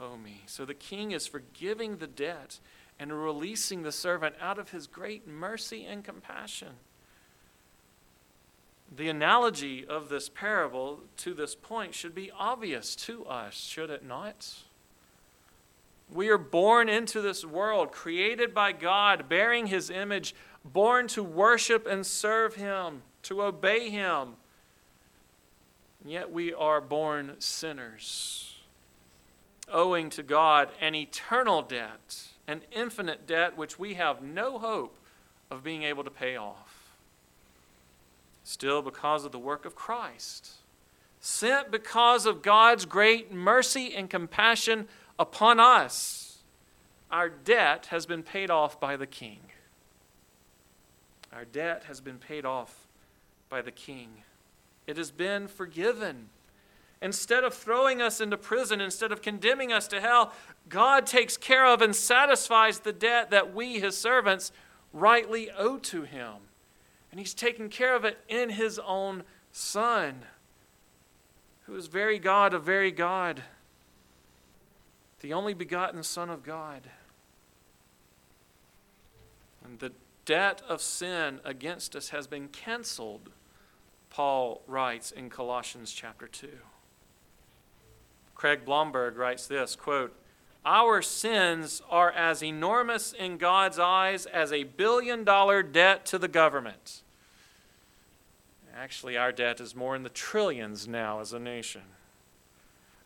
owe 0.00 0.16
me. 0.16 0.42
So 0.46 0.64
the 0.64 0.74
king 0.74 1.12
is 1.12 1.26
forgiving 1.26 1.96
the 1.96 2.06
debt 2.06 2.60
and 2.98 3.12
releasing 3.12 3.82
the 3.82 3.92
servant 3.92 4.34
out 4.40 4.58
of 4.58 4.70
his 4.70 4.86
great 4.86 5.26
mercy 5.26 5.84
and 5.84 6.04
compassion. 6.04 6.74
The 8.94 9.08
analogy 9.08 9.86
of 9.86 10.08
this 10.08 10.28
parable 10.28 11.00
to 11.18 11.34
this 11.34 11.54
point 11.54 11.94
should 11.94 12.14
be 12.14 12.30
obvious 12.30 12.96
to 12.96 13.26
us, 13.26 13.54
should 13.54 13.90
it 13.90 14.04
not? 14.04 14.54
We 16.10 16.30
are 16.30 16.38
born 16.38 16.88
into 16.88 17.20
this 17.20 17.44
world, 17.44 17.92
created 17.92 18.54
by 18.54 18.72
God, 18.72 19.28
bearing 19.28 19.66
His 19.66 19.90
image, 19.90 20.34
born 20.64 21.06
to 21.08 21.22
worship 21.22 21.86
and 21.86 22.06
serve 22.06 22.54
Him, 22.54 23.02
to 23.24 23.42
obey 23.42 23.90
Him. 23.90 24.36
And 26.02 26.10
yet 26.10 26.32
we 26.32 26.54
are 26.54 26.80
born 26.80 27.34
sinners, 27.40 28.47
owing 29.72 30.10
to 30.10 30.22
God 30.22 30.70
an 30.80 30.94
eternal 30.94 31.62
debt, 31.62 32.28
an 32.46 32.62
infinite 32.72 33.26
debt 33.26 33.56
which 33.56 33.78
we 33.78 33.94
have 33.94 34.22
no 34.22 34.58
hope 34.58 34.96
of 35.50 35.62
being 35.64 35.82
able 35.82 36.04
to 36.04 36.10
pay 36.10 36.36
off. 36.36 36.92
Still, 38.44 38.82
because 38.82 39.24
of 39.24 39.32
the 39.32 39.38
work 39.38 39.64
of 39.64 39.74
Christ, 39.74 40.52
sent 41.20 41.70
because 41.70 42.26
of 42.26 42.42
God's 42.42 42.84
great 42.84 43.32
mercy 43.32 43.94
and 43.94 44.08
compassion 44.08 44.88
upon 45.18 45.60
us, 45.60 46.38
our 47.10 47.28
debt 47.28 47.86
has 47.86 48.06
been 48.06 48.22
paid 48.22 48.50
off 48.50 48.78
by 48.80 48.96
the 48.96 49.06
King. 49.06 49.40
Our 51.32 51.44
debt 51.44 51.84
has 51.84 52.00
been 52.00 52.18
paid 52.18 52.44
off 52.44 52.86
by 53.48 53.62
the 53.62 53.70
King. 53.70 54.22
It 54.86 54.96
has 54.96 55.10
been 55.10 55.48
forgiven. 55.48 56.30
Instead 57.00 57.44
of 57.44 57.54
throwing 57.54 58.02
us 58.02 58.20
into 58.20 58.36
prison, 58.36 58.80
instead 58.80 59.12
of 59.12 59.22
condemning 59.22 59.72
us 59.72 59.86
to 59.88 60.00
hell, 60.00 60.32
God 60.68 61.06
takes 61.06 61.36
care 61.36 61.66
of 61.66 61.80
and 61.80 61.94
satisfies 61.94 62.80
the 62.80 62.92
debt 62.92 63.30
that 63.30 63.54
we, 63.54 63.78
his 63.78 63.96
servants, 63.96 64.50
rightly 64.92 65.50
owe 65.56 65.78
to 65.78 66.02
him. 66.02 66.34
And 67.10 67.20
he's 67.20 67.34
taken 67.34 67.68
care 67.68 67.94
of 67.94 68.04
it 68.04 68.18
in 68.28 68.50
his 68.50 68.78
own 68.80 69.22
Son, 69.52 70.22
who 71.66 71.76
is 71.76 71.86
very 71.86 72.18
God 72.18 72.52
of 72.52 72.64
very 72.64 72.90
God 72.90 73.42
the 75.20 75.32
only 75.32 75.54
begotten 75.54 76.02
Son 76.02 76.30
of 76.30 76.42
God. 76.42 76.82
And 79.64 79.78
the 79.78 79.92
debt 80.24 80.62
of 80.68 80.80
sin 80.80 81.40
against 81.44 81.96
us 81.96 82.10
has 82.10 82.26
been 82.26 82.48
canceled, 82.48 83.30
Paul 84.10 84.62
writes 84.66 85.10
in 85.10 85.28
Colossians 85.28 85.92
chapter 85.92 86.26
2. 86.26 86.48
Craig 88.38 88.64
Blomberg 88.64 89.18
writes 89.18 89.48
this 89.48 89.74
quote, 89.74 90.14
Our 90.64 91.02
sins 91.02 91.82
are 91.90 92.12
as 92.12 92.42
enormous 92.42 93.12
in 93.12 93.36
God's 93.36 93.80
eyes 93.80 94.26
as 94.26 94.52
a 94.52 94.62
billion 94.62 95.24
dollar 95.24 95.62
debt 95.62 96.06
to 96.06 96.18
the 96.18 96.28
government. 96.28 97.02
Actually, 98.74 99.16
our 99.16 99.32
debt 99.32 99.60
is 99.60 99.74
more 99.74 99.96
in 99.96 100.04
the 100.04 100.08
trillions 100.08 100.86
now 100.86 101.18
as 101.18 101.32
a 101.32 101.40
nation. 101.40 101.82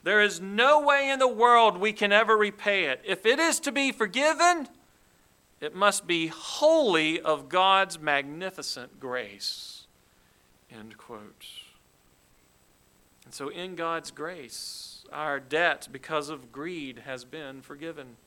There 0.02 0.20
is 0.20 0.38
no 0.38 0.82
way 0.82 1.08
in 1.08 1.18
the 1.18 1.26
world 1.26 1.78
we 1.78 1.94
can 1.94 2.12
ever 2.12 2.36
repay 2.36 2.84
it. 2.84 3.00
If 3.02 3.24
it 3.24 3.38
is 3.38 3.58
to 3.60 3.72
be 3.72 3.90
forgiven, 3.90 4.68
it 5.62 5.74
must 5.74 6.06
be 6.06 6.26
wholly 6.26 7.22
of 7.22 7.48
God's 7.48 7.98
magnificent 7.98 9.00
grace. 9.00 9.86
End 10.70 10.98
quote. 10.98 11.61
And 13.32 13.36
so, 13.36 13.48
in 13.48 13.76
God's 13.76 14.10
grace, 14.10 15.06
our 15.10 15.40
debt 15.40 15.88
because 15.90 16.28
of 16.28 16.52
greed 16.52 17.04
has 17.06 17.24
been 17.24 17.62
forgiven. 17.62 18.18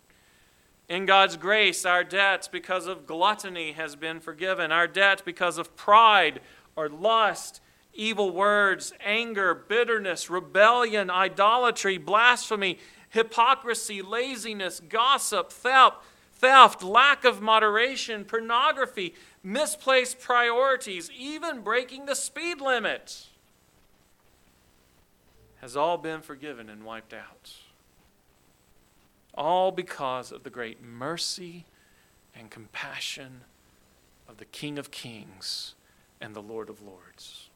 In 0.89 1.05
God's 1.05 1.37
grace, 1.37 1.85
our 1.85 2.03
debt 2.03 2.49
because 2.51 2.87
of 2.87 3.05
gluttony 3.05 3.73
has 3.73 3.95
been 3.95 4.19
forgiven. 4.19 4.71
Our 4.71 4.87
debt 4.87 5.21
because 5.23 5.59
of 5.59 5.75
pride 5.75 6.39
or 6.75 6.89
lust 6.89 7.61
evil 7.93 8.31
words, 8.31 8.93
anger, 8.99 9.53
bitterness, 9.53 10.27
rebellion, 10.31 11.11
idolatry, 11.11 11.99
blasphemy, 11.99 12.79
hypocrisy, 13.09 14.01
laziness, 14.01 14.79
gossip, 14.89 15.51
theft, 15.51 15.97
theft, 16.33 16.81
lack 16.81 17.23
of 17.23 17.43
moderation, 17.43 18.25
pornography, 18.25 19.13
misplaced 19.43 20.19
priorities, 20.19 21.11
even 21.15 21.61
breaking 21.61 22.07
the 22.07 22.15
speed 22.15 22.59
limit 22.59 23.27
has 25.65 25.75
all 25.75 25.97
been 25.97 26.21
forgiven 26.21 26.69
and 26.69 26.83
wiped 26.83 27.11
out. 27.11 27.51
All 29.33 29.71
because 29.71 30.31
of 30.31 30.43
the 30.43 30.51
great 30.51 30.83
mercy 30.83 31.65
and 32.35 32.51
compassion 32.51 33.41
of 34.29 34.37
the 34.37 34.45
King 34.45 34.77
of 34.77 34.91
Kings 34.91 35.73
and 36.21 36.35
the 36.35 36.41
Lord 36.41 36.69
of 36.69 36.83
Lords 36.83 37.49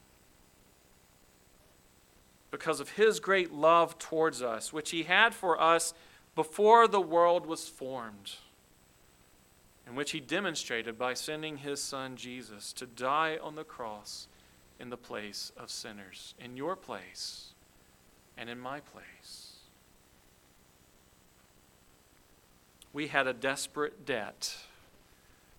because 2.49 2.79
of 2.79 2.89
his 2.89 3.19
great 3.19 3.53
love 3.53 3.99
towards 3.99 4.41
us, 4.41 4.73
which 4.73 4.89
he 4.89 5.03
had 5.03 5.35
for 5.35 5.61
us 5.61 5.93
before 6.33 6.87
the 6.87 6.99
world 6.99 7.45
was 7.45 7.69
formed, 7.69 8.37
and 9.85 9.95
which 9.95 10.13
he 10.13 10.19
demonstrated 10.19 10.97
by 10.97 11.13
sending 11.13 11.57
his 11.57 11.79
son 11.79 12.15
Jesus 12.15 12.73
to 12.73 12.87
die 12.87 13.37
on 13.39 13.53
the 13.53 13.63
cross 13.63 14.27
in 14.79 14.89
the 14.89 14.97
place 14.97 15.51
of 15.55 15.69
sinners, 15.69 16.33
in 16.39 16.57
your 16.57 16.75
place 16.75 17.53
and 18.39 18.49
in 18.49 18.59
my 18.59 18.79
place. 18.79 19.57
We 22.93 23.07
had 23.07 23.27
a 23.27 23.33
desperate 23.33 24.05
debt 24.05 24.57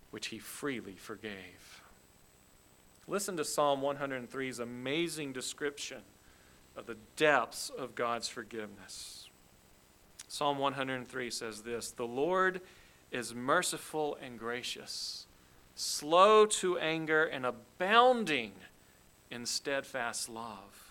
which 0.09 0.27
he 0.27 0.39
freely 0.39 0.95
forgave. 0.95 1.83
Listen 3.07 3.37
to 3.37 3.45
Psalm 3.45 3.81
103's 3.81 4.59
amazing 4.59 5.31
description 5.31 6.01
of 6.75 6.87
the 6.87 6.97
depths 7.15 7.69
of 7.69 7.95
God's 7.95 8.27
forgiveness. 8.27 9.29
Psalm 10.27 10.57
103 10.57 11.29
says 11.29 11.61
this 11.61 11.91
The 11.91 12.07
Lord 12.07 12.61
is 13.11 13.35
merciful 13.35 14.17
and 14.21 14.39
gracious, 14.39 15.27
slow 15.75 16.45
to 16.47 16.77
anger, 16.79 17.23
and 17.25 17.45
abounding 17.45 18.53
in 19.29 19.45
steadfast 19.45 20.29
love. 20.29 20.90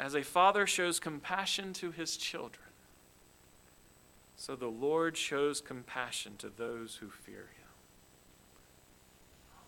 As 0.00 0.14
a 0.14 0.22
father 0.22 0.66
shows 0.66 0.98
compassion 0.98 1.74
to 1.74 1.90
his 1.90 2.16
children, 2.16 2.64
so 4.34 4.56
the 4.56 4.66
Lord 4.66 5.14
shows 5.14 5.60
compassion 5.60 6.36
to 6.38 6.48
those 6.48 6.96
who 6.96 7.10
fear 7.10 7.50
him. 7.58 7.68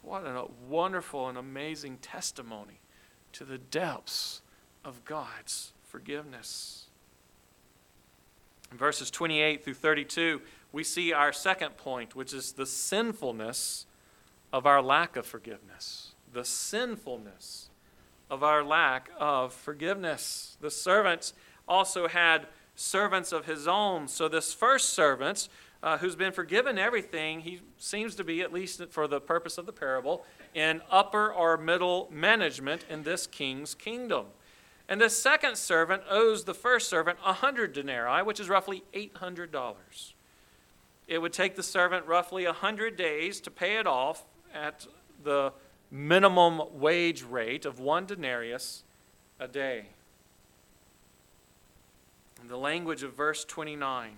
What 0.00 0.24
a 0.24 0.46
wonderful 0.66 1.28
and 1.28 1.36
amazing 1.36 1.98
testimony 1.98 2.80
to 3.34 3.44
the 3.44 3.58
depths 3.58 4.40
of 4.82 5.04
God's 5.04 5.74
forgiveness. 5.84 6.86
In 8.70 8.78
verses 8.78 9.10
28 9.10 9.62
through 9.62 9.74
32, 9.74 10.40
we 10.72 10.82
see 10.82 11.12
our 11.12 11.34
second 11.34 11.76
point, 11.76 12.16
which 12.16 12.32
is 12.32 12.52
the 12.52 12.64
sinfulness 12.64 13.84
of 14.50 14.64
our 14.64 14.80
lack 14.80 15.14
of 15.14 15.26
forgiveness. 15.26 16.14
The 16.32 16.46
sinfulness 16.46 17.68
of 18.32 18.42
our 18.42 18.64
lack 18.64 19.10
of 19.20 19.52
forgiveness. 19.52 20.56
The 20.62 20.70
servants 20.70 21.34
also 21.68 22.08
had 22.08 22.46
servants 22.74 23.30
of 23.30 23.44
his 23.44 23.68
own. 23.68 24.08
So, 24.08 24.26
this 24.26 24.54
first 24.54 24.90
servant, 24.90 25.50
uh, 25.82 25.98
who's 25.98 26.16
been 26.16 26.32
forgiven 26.32 26.78
everything, 26.78 27.40
he 27.40 27.60
seems 27.76 28.14
to 28.14 28.24
be, 28.24 28.40
at 28.40 28.50
least 28.50 28.82
for 28.88 29.06
the 29.06 29.20
purpose 29.20 29.58
of 29.58 29.66
the 29.66 29.72
parable, 29.72 30.24
in 30.54 30.80
upper 30.90 31.30
or 31.30 31.58
middle 31.58 32.08
management 32.10 32.86
in 32.88 33.02
this 33.02 33.26
king's 33.26 33.74
kingdom. 33.74 34.24
And 34.88 34.98
the 34.98 35.10
second 35.10 35.58
servant 35.58 36.02
owes 36.08 36.44
the 36.44 36.54
first 36.54 36.88
servant 36.88 37.18
a 37.26 37.34
hundred 37.34 37.74
denarii, 37.74 38.22
which 38.22 38.40
is 38.40 38.48
roughly 38.48 38.82
$800. 38.94 39.74
It 41.06 41.18
would 41.18 41.34
take 41.34 41.54
the 41.54 41.62
servant 41.62 42.06
roughly 42.06 42.46
a 42.46 42.54
hundred 42.54 42.96
days 42.96 43.42
to 43.42 43.50
pay 43.50 43.76
it 43.76 43.86
off 43.86 44.24
at 44.54 44.86
the 45.22 45.52
minimum 45.92 46.62
wage 46.72 47.22
rate 47.22 47.66
of 47.66 47.78
one 47.78 48.06
denarius 48.06 48.82
a 49.38 49.46
day. 49.46 49.84
In 52.40 52.48
the 52.48 52.56
language 52.56 53.02
of 53.02 53.12
verse 53.12 53.44
29, 53.44 54.12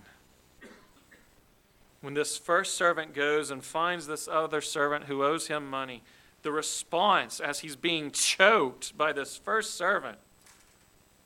when 2.01 2.13
this 2.13 2.37
first 2.37 2.75
servant 2.75 3.13
goes 3.13 3.51
and 3.51 3.63
finds 3.63 4.07
this 4.07 4.27
other 4.27 4.61
servant 4.61 5.05
who 5.05 5.23
owes 5.23 5.47
him 5.47 5.69
money, 5.69 6.01
the 6.43 6.51
response 6.51 7.39
as 7.39 7.59
he's 7.59 7.75
being 7.75 8.09
choked 8.09 8.97
by 8.97 9.11
this 9.11 9.35
first 9.35 9.75
servant 9.75 10.17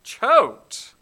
choked 0.04 0.96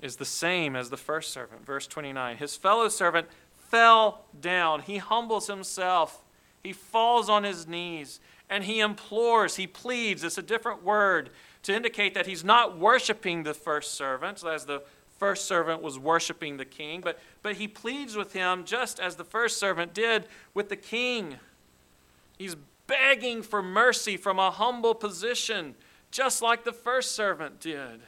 is 0.00 0.16
the 0.16 0.24
same 0.24 0.74
as 0.74 0.90
the 0.90 0.96
first 0.96 1.32
servant. 1.32 1.64
Verse 1.64 1.86
29 1.86 2.38
His 2.38 2.56
fellow 2.56 2.88
servant 2.88 3.28
fell 3.54 4.24
down. 4.38 4.82
He 4.82 4.98
humbles 4.98 5.46
himself. 5.46 6.22
He 6.66 6.72
falls 6.72 7.30
on 7.30 7.44
his 7.44 7.68
knees 7.68 8.18
and 8.50 8.64
he 8.64 8.80
implores, 8.80 9.54
he 9.54 9.68
pleads. 9.68 10.24
It's 10.24 10.36
a 10.36 10.42
different 10.42 10.82
word 10.82 11.30
to 11.62 11.72
indicate 11.72 12.12
that 12.14 12.26
he's 12.26 12.42
not 12.42 12.76
worshiping 12.76 13.44
the 13.44 13.54
first 13.54 13.94
servant 13.94 14.42
as 14.44 14.64
the 14.64 14.82
first 15.16 15.44
servant 15.44 15.80
was 15.80 15.96
worshiping 15.96 16.56
the 16.56 16.64
king, 16.64 17.00
but, 17.00 17.20
but 17.40 17.54
he 17.54 17.68
pleads 17.68 18.16
with 18.16 18.32
him 18.32 18.64
just 18.64 18.98
as 18.98 19.14
the 19.14 19.22
first 19.22 19.60
servant 19.60 19.94
did 19.94 20.26
with 20.54 20.68
the 20.68 20.76
king. 20.76 21.36
He's 22.36 22.56
begging 22.88 23.42
for 23.42 23.62
mercy 23.62 24.16
from 24.16 24.40
a 24.40 24.50
humble 24.50 24.96
position 24.96 25.76
just 26.10 26.42
like 26.42 26.64
the 26.64 26.72
first 26.72 27.12
servant 27.12 27.60
did. 27.60 28.00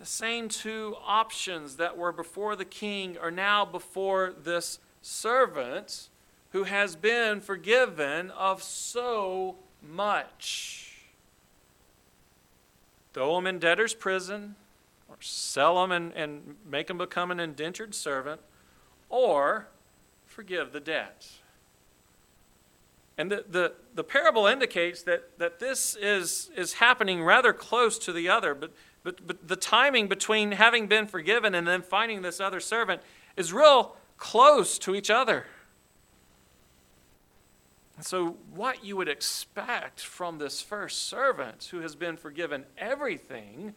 The 0.00 0.06
same 0.06 0.48
two 0.48 0.96
options 1.06 1.76
that 1.76 1.96
were 1.96 2.10
before 2.10 2.56
the 2.56 2.64
king 2.64 3.16
are 3.18 3.30
now 3.30 3.64
before 3.64 4.34
this 4.36 4.80
servant 5.00 6.08
who 6.54 6.62
has 6.62 6.94
been 6.94 7.40
forgiven 7.40 8.30
of 8.30 8.62
so 8.62 9.56
much. 9.82 11.00
Throw 13.12 13.36
him 13.38 13.48
in 13.48 13.58
debtor's 13.58 13.92
prison, 13.92 14.54
or 15.08 15.16
sell 15.18 15.82
him 15.82 15.90
and, 15.90 16.12
and 16.12 16.54
make 16.64 16.88
him 16.88 16.96
become 16.96 17.32
an 17.32 17.40
indentured 17.40 17.92
servant, 17.92 18.40
or 19.08 19.66
forgive 20.26 20.72
the 20.72 20.78
debt. 20.78 21.26
And 23.18 23.32
the, 23.32 23.44
the, 23.50 23.72
the 23.92 24.04
parable 24.04 24.46
indicates 24.46 25.02
that, 25.02 25.36
that 25.40 25.58
this 25.58 25.96
is, 26.00 26.52
is 26.56 26.74
happening 26.74 27.24
rather 27.24 27.52
close 27.52 27.98
to 27.98 28.12
the 28.12 28.28
other, 28.28 28.54
but, 28.54 28.70
but, 29.02 29.26
but 29.26 29.48
the 29.48 29.56
timing 29.56 30.06
between 30.06 30.52
having 30.52 30.86
been 30.86 31.08
forgiven 31.08 31.52
and 31.52 31.66
then 31.66 31.82
finding 31.82 32.22
this 32.22 32.38
other 32.38 32.60
servant 32.60 33.02
is 33.36 33.52
real 33.52 33.96
close 34.18 34.78
to 34.78 34.94
each 34.94 35.10
other. 35.10 35.46
And 37.96 38.04
so, 38.04 38.36
what 38.52 38.84
you 38.84 38.96
would 38.96 39.08
expect 39.08 40.00
from 40.00 40.38
this 40.38 40.60
first 40.60 41.06
servant 41.06 41.68
who 41.70 41.80
has 41.80 41.94
been 41.94 42.16
forgiven 42.16 42.64
everything, 42.76 43.74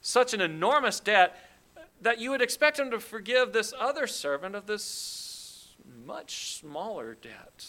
such 0.00 0.34
an 0.34 0.40
enormous 0.40 0.98
debt, 0.98 1.38
that 2.00 2.18
you 2.18 2.30
would 2.30 2.42
expect 2.42 2.78
him 2.78 2.90
to 2.90 2.98
forgive 2.98 3.52
this 3.52 3.72
other 3.78 4.06
servant 4.06 4.56
of 4.56 4.66
this 4.66 5.68
much 6.04 6.56
smaller 6.56 7.16
debt. 7.20 7.66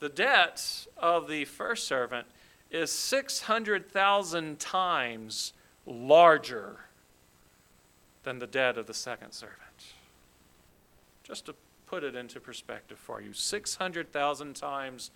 The 0.00 0.08
debt 0.08 0.86
of 0.96 1.28
the 1.28 1.44
first 1.44 1.86
servant 1.86 2.26
is 2.72 2.90
600,000 2.90 4.58
times 4.58 5.52
larger 5.86 6.80
than 8.24 8.38
the 8.40 8.46
debt 8.46 8.78
of 8.78 8.86
the 8.86 8.94
second 8.94 9.32
servant. 9.32 9.58
Just 11.22 11.46
to 11.46 11.54
put 11.92 12.04
it 12.04 12.14
into 12.14 12.40
perspective 12.40 12.98
for 12.98 13.20
you 13.20 13.34
600,000 13.34 14.56
times 14.56 15.10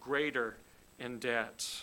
greater 0.00 0.56
in 0.98 1.20
debt. 1.20 1.82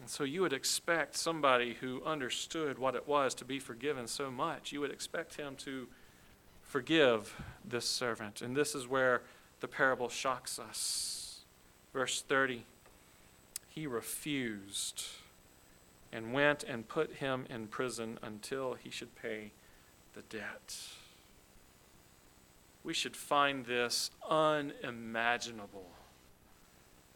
And 0.00 0.08
so 0.08 0.24
you 0.24 0.40
would 0.40 0.54
expect 0.54 1.14
somebody 1.14 1.74
who 1.74 2.02
understood 2.02 2.78
what 2.78 2.94
it 2.94 3.06
was 3.06 3.34
to 3.34 3.44
be 3.44 3.58
forgiven 3.58 4.06
so 4.06 4.30
much, 4.30 4.72
you 4.72 4.80
would 4.80 4.90
expect 4.90 5.34
him 5.34 5.54
to 5.56 5.86
forgive 6.62 7.34
this 7.62 7.86
servant. 7.86 8.40
And 8.40 8.56
this 8.56 8.74
is 8.74 8.88
where 8.88 9.20
the 9.60 9.68
parable 9.68 10.08
shocks 10.08 10.58
us. 10.58 11.40
Verse 11.92 12.22
30 12.22 12.64
He 13.68 13.86
refused 13.86 15.04
and 16.10 16.32
went 16.32 16.64
and 16.64 16.88
put 16.88 17.16
him 17.16 17.44
in 17.50 17.66
prison 17.66 18.18
until 18.22 18.78
he 18.82 18.88
should 18.88 19.14
pay 19.14 19.50
the 20.14 20.22
debt. 20.22 20.74
We 22.84 22.94
should 22.94 23.16
find 23.16 23.66
this 23.66 24.10
unimaginable 24.28 25.88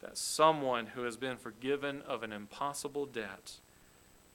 that 0.00 0.16
someone 0.16 0.86
who 0.86 1.02
has 1.02 1.16
been 1.16 1.36
forgiven 1.36 2.02
of 2.06 2.22
an 2.22 2.32
impossible 2.32 3.06
debt 3.06 3.54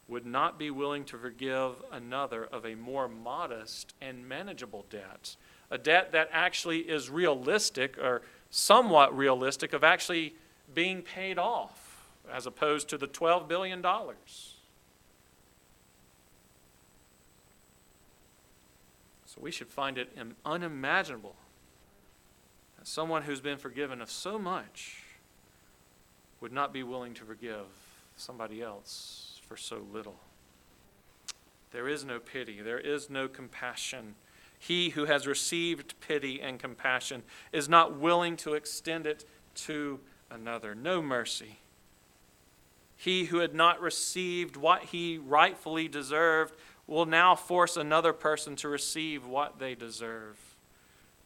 would 0.07 0.25
not 0.25 0.59
be 0.59 0.69
willing 0.69 1.05
to 1.05 1.17
forgive 1.17 1.75
another 1.91 2.45
of 2.45 2.65
a 2.65 2.75
more 2.75 3.07
modest 3.07 3.93
and 4.01 4.27
manageable 4.27 4.85
debt 4.89 5.35
a 5.73 5.77
debt 5.77 6.11
that 6.11 6.29
actually 6.31 6.79
is 6.81 7.09
realistic 7.09 7.97
or 7.97 8.21
somewhat 8.51 9.15
realistic 9.17 9.73
of 9.73 9.83
actually 9.83 10.35
being 10.75 11.01
paid 11.01 11.39
off 11.39 12.05
as 12.31 12.45
opposed 12.45 12.87
to 12.89 12.97
the 12.97 13.07
$12 13.07 13.47
billion. 13.47 13.83
So 19.33 19.41
we 19.41 19.51
should 19.51 19.69
find 19.69 19.97
it 19.97 20.15
unimaginable 20.45 21.35
that 22.77 22.87
someone 22.87 23.23
who's 23.23 23.41
been 23.41 23.57
forgiven 23.57 24.01
of 24.01 24.11
so 24.11 24.37
much 24.37 25.01
would 26.39 26.51
not 26.51 26.73
be 26.73 26.83
willing 26.83 27.13
to 27.15 27.23
forgive 27.23 27.65
somebody 28.15 28.61
else 28.61 29.41
for 29.47 29.57
so 29.57 29.85
little. 29.91 30.17
There 31.71 31.87
is 31.87 32.05
no 32.05 32.19
pity, 32.19 32.61
there 32.61 32.79
is 32.79 33.09
no 33.09 33.27
compassion 33.27 34.15
he 34.63 34.91
who 34.91 35.05
has 35.05 35.27
received 35.27 35.93
pity 35.99 36.41
and 36.41 36.57
compassion 36.57 37.23
is 37.51 37.67
not 37.67 37.99
willing 37.99 38.37
to 38.37 38.53
extend 38.53 39.05
it 39.05 39.25
to 39.55 39.99
another. 40.31 40.73
No 40.73 41.01
mercy. 41.01 41.57
He 42.95 43.25
who 43.25 43.39
had 43.39 43.53
not 43.53 43.81
received 43.81 44.55
what 44.55 44.83
he 44.83 45.17
rightfully 45.17 45.89
deserved 45.89 46.55
will 46.87 47.05
now 47.05 47.35
force 47.35 47.77
another 47.77 48.13
person 48.13 48.55
to 48.57 48.67
receive 48.67 49.25
what 49.25 49.59
they 49.59 49.75
deserve. 49.75 50.37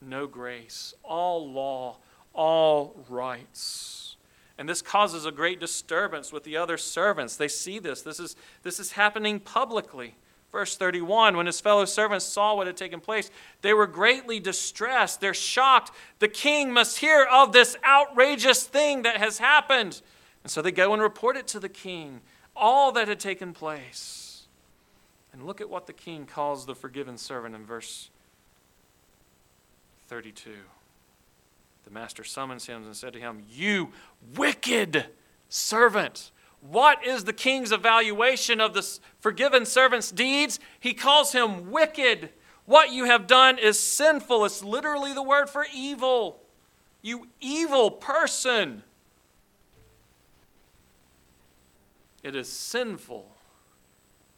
No 0.02 0.28
grace, 0.28 0.94
all 1.04 1.52
law, 1.52 1.98
all 2.34 2.96
rights. 3.10 4.16
And 4.58 4.68
this 4.68 4.82
causes 4.82 5.26
a 5.26 5.32
great 5.32 5.60
disturbance 5.60 6.32
with 6.32 6.44
the 6.44 6.58
other 6.58 6.78
servants. 6.78 7.36
They 7.36 7.48
see 7.48 7.80
this. 7.80 8.02
This 8.02 8.20
is, 8.20 8.36
this 8.64 8.80
is 8.80 8.94
happening 8.94 9.40
publicly. 9.40 10.16
Verse 10.52 10.76
31 10.76 11.38
When 11.38 11.46
his 11.46 11.60
fellow 11.60 11.86
servants 11.86 12.26
saw 12.26 12.56
what 12.56 12.68
had 12.68 12.78
taken 12.78 13.00
place, 13.00 13.30
they 13.62 13.74
were 13.74 13.88
greatly 13.88 14.40
distressed. 14.40 15.22
They're 15.22 15.34
shocked. 15.34 15.92
The 16.20 16.28
king 16.28 16.72
must 16.72 17.00
hear 17.00 17.24
of 17.24 17.52
this 17.52 17.76
outrageous 17.86 18.64
thing 18.64 19.04
that 19.04 19.18
has 19.18 19.40
happened. 19.40 20.02
And 20.44 20.52
so 20.52 20.62
they 20.62 20.72
go 20.72 20.94
and 20.94 21.02
report 21.02 21.38
it 21.38 21.48
to 21.50 21.60
the 21.60 21.70
king, 21.70 22.22
all 22.56 22.92
that 22.94 23.08
had 23.08 23.20
taken 23.20 23.54
place. 23.54 24.27
And 25.38 25.46
look 25.46 25.62
at 25.62 25.70
what 25.70 25.86
the 25.86 25.94
king 25.94 26.26
calls 26.26 26.66
the 26.66 26.74
forgiven 26.74 27.16
servant 27.16 27.54
in 27.54 27.64
verse 27.64 28.10
32. 30.08 30.50
The 31.84 31.92
master 31.92 32.24
summons 32.24 32.66
him 32.66 32.84
and 32.84 32.96
said 32.96 33.14
to 33.14 33.20
him, 33.20 33.44
You 33.48 33.92
wicked 34.36 35.06
servant. 35.48 36.32
What 36.60 37.06
is 37.06 37.26
the 37.26 37.34
king's 37.34 37.72
evaluation 37.72 38.60
of 38.60 38.74
the 38.74 39.00
forgiven 39.20 39.68
servant's 39.68 40.12
deeds? 40.12 40.60
He 40.80 40.96
calls 40.96 41.34
him 41.34 41.70
wicked. 41.70 42.30
What 42.66 42.92
you 42.92 43.06
have 43.06 43.28
done 43.28 43.60
is 43.60 43.80
sinful. 43.80 44.44
It's 44.44 44.64
literally 44.64 45.14
the 45.14 45.22
word 45.22 45.52
for 45.52 45.68
evil. 45.72 46.42
You 47.04 47.28
evil 47.40 47.92
person. 47.92 48.82
It 52.24 52.36
is 52.36 52.52
sinful 52.52 53.37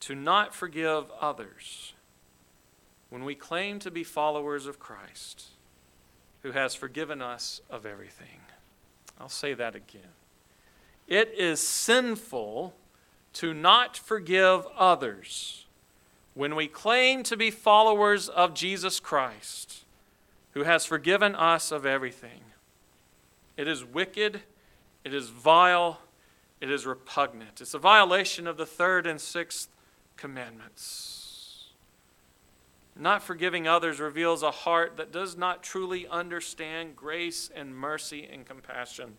to 0.01 0.15
not 0.15 0.53
forgive 0.53 1.05
others 1.19 1.93
when 3.09 3.23
we 3.25 3.35
claim 3.35 3.79
to 3.79 3.91
be 3.91 4.03
followers 4.03 4.65
of 4.65 4.79
Christ 4.79 5.47
who 6.41 6.51
has 6.51 6.73
forgiven 6.75 7.21
us 7.21 7.61
of 7.69 7.85
everything. 7.85 8.39
I'll 9.19 9.29
say 9.29 9.53
that 9.53 9.75
again. 9.75 10.13
It 11.07 11.33
is 11.37 11.59
sinful 11.59 12.73
to 13.33 13.53
not 13.53 13.97
forgive 13.97 14.65
others 14.77 15.65
when 16.33 16.55
we 16.55 16.67
claim 16.67 17.23
to 17.23 17.35
be 17.35 17.51
followers 17.51 18.29
of 18.29 18.53
Jesus 18.53 18.99
Christ, 18.99 19.83
who 20.53 20.63
has 20.63 20.85
forgiven 20.85 21.35
us 21.35 21.71
of 21.71 21.85
everything. 21.85 22.41
It 23.57 23.67
is 23.67 23.83
wicked, 23.83 24.41
it 25.03 25.13
is 25.13 25.29
vile, 25.29 25.99
it 26.61 26.71
is 26.71 26.85
repugnant. 26.85 27.59
It's 27.59 27.73
a 27.73 27.79
violation 27.79 28.47
of 28.47 28.57
the 28.57 28.65
third 28.65 29.05
and 29.05 29.19
sixth 29.19 29.67
commandments. 30.19 31.69
Not 32.95 33.23
forgiving 33.23 33.67
others 33.67 33.99
reveals 33.99 34.43
a 34.43 34.51
heart 34.51 34.97
that 34.97 35.11
does 35.11 35.37
not 35.37 35.63
truly 35.63 36.05
understand 36.07 36.97
grace 36.97 37.49
and 37.55 37.73
mercy 37.73 38.27
and 38.29 38.45
compassion. 38.45 39.17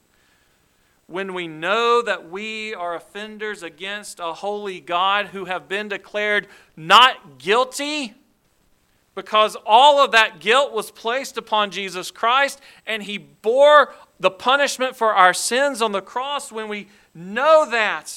When 1.07 1.33
we 1.33 1.49
know 1.49 2.03
that 2.03 2.31
we 2.31 2.75
are 2.75 2.95
offenders 2.95 3.63
against 3.63 4.21
a 4.21 4.35
holy 4.35 4.81
God 4.81 5.29
who 5.29 5.47
have 5.47 5.67
been 5.67 5.89
declared 5.89 6.47
not 6.77 7.39
guilty, 7.39 8.15
because 9.15 9.57
all 9.67 10.05
of 10.05 10.13
that 10.13 10.41
guilt 10.41 10.73
was 10.73 10.91
placed 10.91 11.37
upon 11.37 11.71
Jesus 11.71 12.11
Christ 12.11 12.61
and 12.87 13.03
he 13.03 13.19
bore 13.19 13.95
the 14.21 14.31
punishment 14.31 14.95
for 14.95 15.15
our 15.15 15.35
sins 15.35 15.81
on 15.83 15.93
the 15.93 16.03
cross, 16.03 16.53
when 16.53 16.69
we 16.69 16.87
know 17.15 17.69
that, 17.71 18.09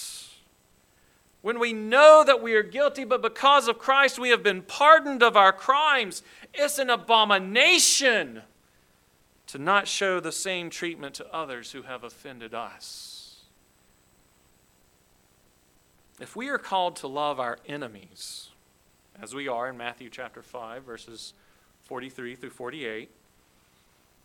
when 1.43 1.59
we 1.59 1.73
know 1.73 2.23
that 2.25 2.41
we 2.41 2.53
are 2.53 2.63
guilty, 2.63 3.03
but 3.03 3.21
because 3.21 3.67
of 3.67 3.77
Christ 3.77 4.17
we 4.17 4.29
have 4.29 4.41
been 4.41 4.61
pardoned 4.61 5.21
of 5.21 5.35
our 5.35 5.51
crimes, 5.51 6.23
it's 6.53 6.79
an 6.79 6.89
abomination 6.89 8.41
to 9.47 9.57
not 9.59 9.85
show 9.85 10.21
the 10.21 10.31
same 10.31 10.69
treatment 10.69 11.13
to 11.15 11.33
others 11.35 11.73
who 11.73 11.81
have 11.81 12.05
offended 12.05 12.53
us. 12.53 13.41
If 16.21 16.33
we 16.37 16.47
are 16.47 16.57
called 16.57 16.95
to 16.97 17.07
love 17.07 17.41
our 17.41 17.59
enemies, 17.67 18.49
as 19.21 19.35
we 19.35 19.49
are 19.49 19.67
in 19.67 19.75
Matthew 19.75 20.09
chapter 20.09 20.41
5, 20.41 20.83
verses 20.83 21.33
43 21.81 22.35
through 22.35 22.51
48, 22.51 23.11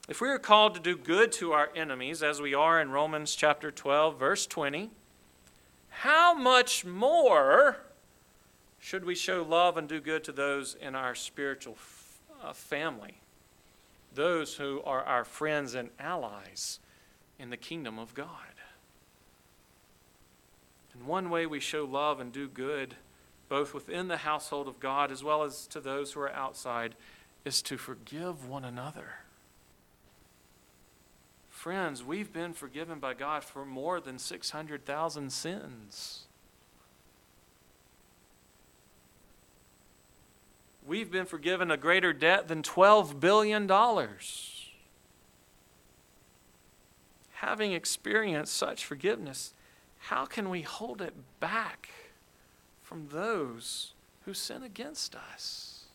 if 0.09 0.20
we 0.20 0.28
are 0.28 0.38
called 0.38 0.74
to 0.74 0.81
do 0.81 0.96
good 0.96 1.33
to 1.33 1.50
our 1.50 1.70
enemies, 1.74 2.22
as 2.22 2.40
we 2.40 2.54
are 2.54 2.81
in 2.81 2.92
Romans 2.92 3.35
chapter 3.35 3.72
12, 3.72 4.16
verse 4.20 4.46
20, 4.46 4.90
how 5.98 6.32
much 6.32 6.84
more 6.84 7.76
should 8.78 9.04
we 9.04 9.16
show 9.16 9.42
love 9.42 9.76
and 9.76 9.88
do 9.88 10.00
good 10.00 10.22
to 10.22 10.30
those 10.30 10.76
in 10.80 10.94
our 10.94 11.12
spiritual 11.12 11.76
uh, 12.40 12.52
family, 12.52 13.18
those 14.14 14.54
who 14.54 14.80
are 14.84 15.02
our 15.02 15.24
friends 15.24 15.74
and 15.74 15.90
allies 15.98 16.78
in 17.37 17.50
the 17.50 17.56
kingdom 17.56 17.98
of 17.98 18.14
God? 18.14 18.28
And 20.94 21.04
one 21.04 21.30
way 21.30 21.46
we 21.46 21.58
show 21.58 21.84
love 21.84 22.20
and 22.20 22.30
do 22.30 22.46
good, 22.46 22.94
both 23.48 23.74
within 23.74 24.06
the 24.06 24.18
household 24.18 24.68
of 24.68 24.78
God 24.78 25.11
as 25.11 25.24
well 25.24 25.42
as 25.42 25.66
to 25.66 25.80
those 25.80 26.12
who 26.12 26.20
are 26.20 26.32
outside, 26.32 26.94
is 27.44 27.61
to 27.62 27.76
forgive 27.76 28.48
one 28.48 28.64
another. 28.64 29.14
Friends, 31.58 32.04
we've 32.04 32.32
been 32.32 32.52
forgiven 32.52 33.00
by 33.00 33.14
God 33.14 33.42
for 33.42 33.64
more 33.64 34.00
than 34.00 34.16
600,000 34.16 35.32
sins. 35.32 36.26
We've 40.86 41.10
been 41.10 41.26
forgiven 41.26 41.72
a 41.72 41.76
greater 41.76 42.12
debt 42.12 42.46
than 42.46 42.62
$12 42.62 43.18
billion. 43.18 43.68
Having 47.32 47.72
experienced 47.72 48.54
such 48.54 48.84
forgiveness, 48.84 49.52
how 49.98 50.26
can 50.26 50.50
we 50.50 50.62
hold 50.62 51.02
it 51.02 51.14
back 51.40 51.88
from 52.84 53.08
those 53.08 53.94
who 54.26 54.32
sin 54.32 54.62
against 54.62 55.16
us? 55.16 55.86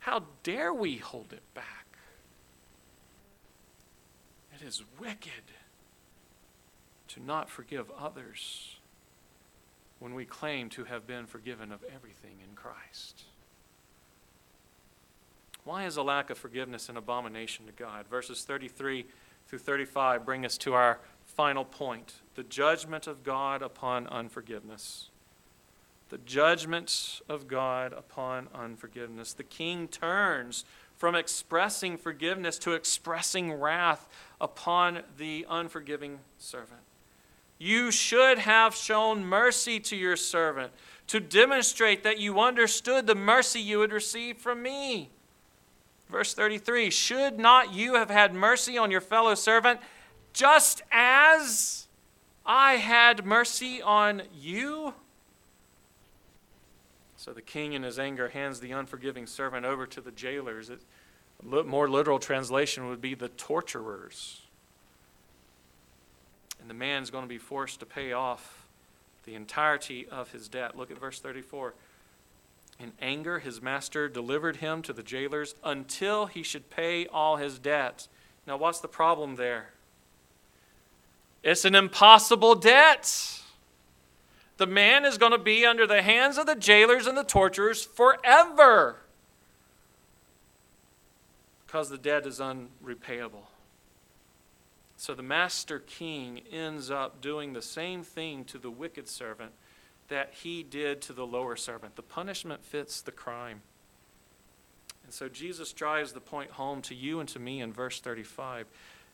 How 0.00 0.24
dare 0.42 0.74
we 0.74 0.98
hold 0.98 1.32
it 1.32 1.42
back? 1.54 1.77
It 4.60 4.66
is 4.66 4.82
wicked 4.98 5.52
to 7.08 7.22
not 7.22 7.48
forgive 7.48 7.90
others 7.98 8.76
when 9.98 10.14
we 10.14 10.24
claim 10.24 10.68
to 10.70 10.84
have 10.84 11.06
been 11.06 11.26
forgiven 11.26 11.72
of 11.72 11.84
everything 11.94 12.38
in 12.42 12.54
Christ. 12.54 13.22
Why 15.64 15.86
is 15.86 15.96
a 15.96 16.02
lack 16.02 16.30
of 16.30 16.38
forgiveness 16.38 16.88
an 16.88 16.96
abomination 16.96 17.66
to 17.66 17.72
God? 17.72 18.06
Verses 18.08 18.42
33 18.44 19.06
through 19.46 19.58
35 19.58 20.24
bring 20.24 20.44
us 20.44 20.58
to 20.58 20.74
our 20.74 20.98
final 21.24 21.64
point 21.64 22.14
the 22.34 22.42
judgment 22.42 23.06
of 23.06 23.22
God 23.22 23.62
upon 23.62 24.06
unforgiveness. 24.06 25.10
The 26.08 26.18
judgment 26.18 27.20
of 27.28 27.48
God 27.48 27.92
upon 27.92 28.48
unforgiveness. 28.54 29.34
The 29.34 29.44
king 29.44 29.88
turns 29.88 30.64
from 30.98 31.14
expressing 31.14 31.96
forgiveness 31.96 32.58
to 32.58 32.72
expressing 32.72 33.52
wrath 33.52 34.08
upon 34.40 35.00
the 35.16 35.46
unforgiving 35.48 36.18
servant. 36.36 36.80
You 37.56 37.90
should 37.90 38.38
have 38.38 38.74
shown 38.74 39.24
mercy 39.24 39.80
to 39.80 39.96
your 39.96 40.16
servant 40.16 40.72
to 41.06 41.20
demonstrate 41.20 42.02
that 42.02 42.18
you 42.18 42.40
understood 42.40 43.06
the 43.06 43.14
mercy 43.14 43.60
you 43.60 43.80
had 43.80 43.92
received 43.92 44.40
from 44.40 44.62
me. 44.62 45.10
Verse 46.10 46.34
33 46.34 46.90
Should 46.90 47.38
not 47.38 47.72
you 47.72 47.94
have 47.94 48.10
had 48.10 48.34
mercy 48.34 48.76
on 48.76 48.90
your 48.90 49.00
fellow 49.00 49.34
servant 49.34 49.80
just 50.32 50.82
as 50.90 51.86
I 52.44 52.74
had 52.74 53.24
mercy 53.24 53.80
on 53.80 54.22
you? 54.34 54.94
So 57.28 57.34
the 57.34 57.42
king, 57.42 57.74
in 57.74 57.82
his 57.82 57.98
anger, 57.98 58.30
hands 58.30 58.58
the 58.58 58.72
unforgiving 58.72 59.26
servant 59.26 59.66
over 59.66 59.86
to 59.88 60.00
the 60.00 60.10
jailers. 60.10 60.70
It, 60.70 60.80
a 61.42 61.62
more 61.62 61.86
literal 61.86 62.18
translation 62.18 62.88
would 62.88 63.02
be 63.02 63.14
the 63.14 63.28
torturers. 63.28 64.40
And 66.58 66.70
the 66.70 66.74
man's 66.74 67.10
going 67.10 67.24
to 67.24 67.28
be 67.28 67.36
forced 67.36 67.80
to 67.80 67.86
pay 67.86 68.12
off 68.12 68.66
the 69.26 69.34
entirety 69.34 70.08
of 70.10 70.32
his 70.32 70.48
debt. 70.48 70.74
Look 70.74 70.90
at 70.90 70.98
verse 70.98 71.20
34. 71.20 71.74
In 72.80 72.92
anger, 72.98 73.40
his 73.40 73.60
master 73.60 74.08
delivered 74.08 74.56
him 74.56 74.80
to 74.80 74.94
the 74.94 75.02
jailers 75.02 75.54
until 75.62 76.24
he 76.24 76.42
should 76.42 76.70
pay 76.70 77.06
all 77.08 77.36
his 77.36 77.58
debt. 77.58 78.08
Now, 78.46 78.56
what's 78.56 78.80
the 78.80 78.88
problem 78.88 79.36
there? 79.36 79.72
It's 81.42 81.66
an 81.66 81.74
impossible 81.74 82.54
debt. 82.54 83.42
The 84.58 84.66
man 84.66 85.04
is 85.04 85.18
going 85.18 85.32
to 85.32 85.38
be 85.38 85.64
under 85.64 85.86
the 85.86 86.02
hands 86.02 86.36
of 86.36 86.46
the 86.46 86.54
jailers 86.54 87.06
and 87.06 87.16
the 87.16 87.24
torturers 87.24 87.84
forever 87.84 89.00
because 91.66 91.90
the 91.90 91.98
debt 91.98 92.26
is 92.26 92.40
unrepayable. 92.40 93.46
So 94.96 95.14
the 95.14 95.22
master 95.22 95.78
king 95.78 96.40
ends 96.50 96.90
up 96.90 97.20
doing 97.20 97.52
the 97.52 97.62
same 97.62 98.02
thing 98.02 98.44
to 98.46 98.58
the 98.58 98.70
wicked 98.70 99.06
servant 99.06 99.52
that 100.08 100.32
he 100.42 100.64
did 100.64 101.00
to 101.02 101.12
the 101.12 101.26
lower 101.26 101.54
servant. 101.54 101.94
The 101.94 102.02
punishment 102.02 102.64
fits 102.64 103.00
the 103.00 103.12
crime. 103.12 103.60
And 105.04 105.12
so 105.12 105.28
Jesus 105.28 105.72
drives 105.72 106.12
the 106.12 106.20
point 106.20 106.50
home 106.52 106.82
to 106.82 106.94
you 106.94 107.20
and 107.20 107.28
to 107.28 107.38
me 107.38 107.60
in 107.60 107.72
verse 107.72 108.00
35. 108.00 108.66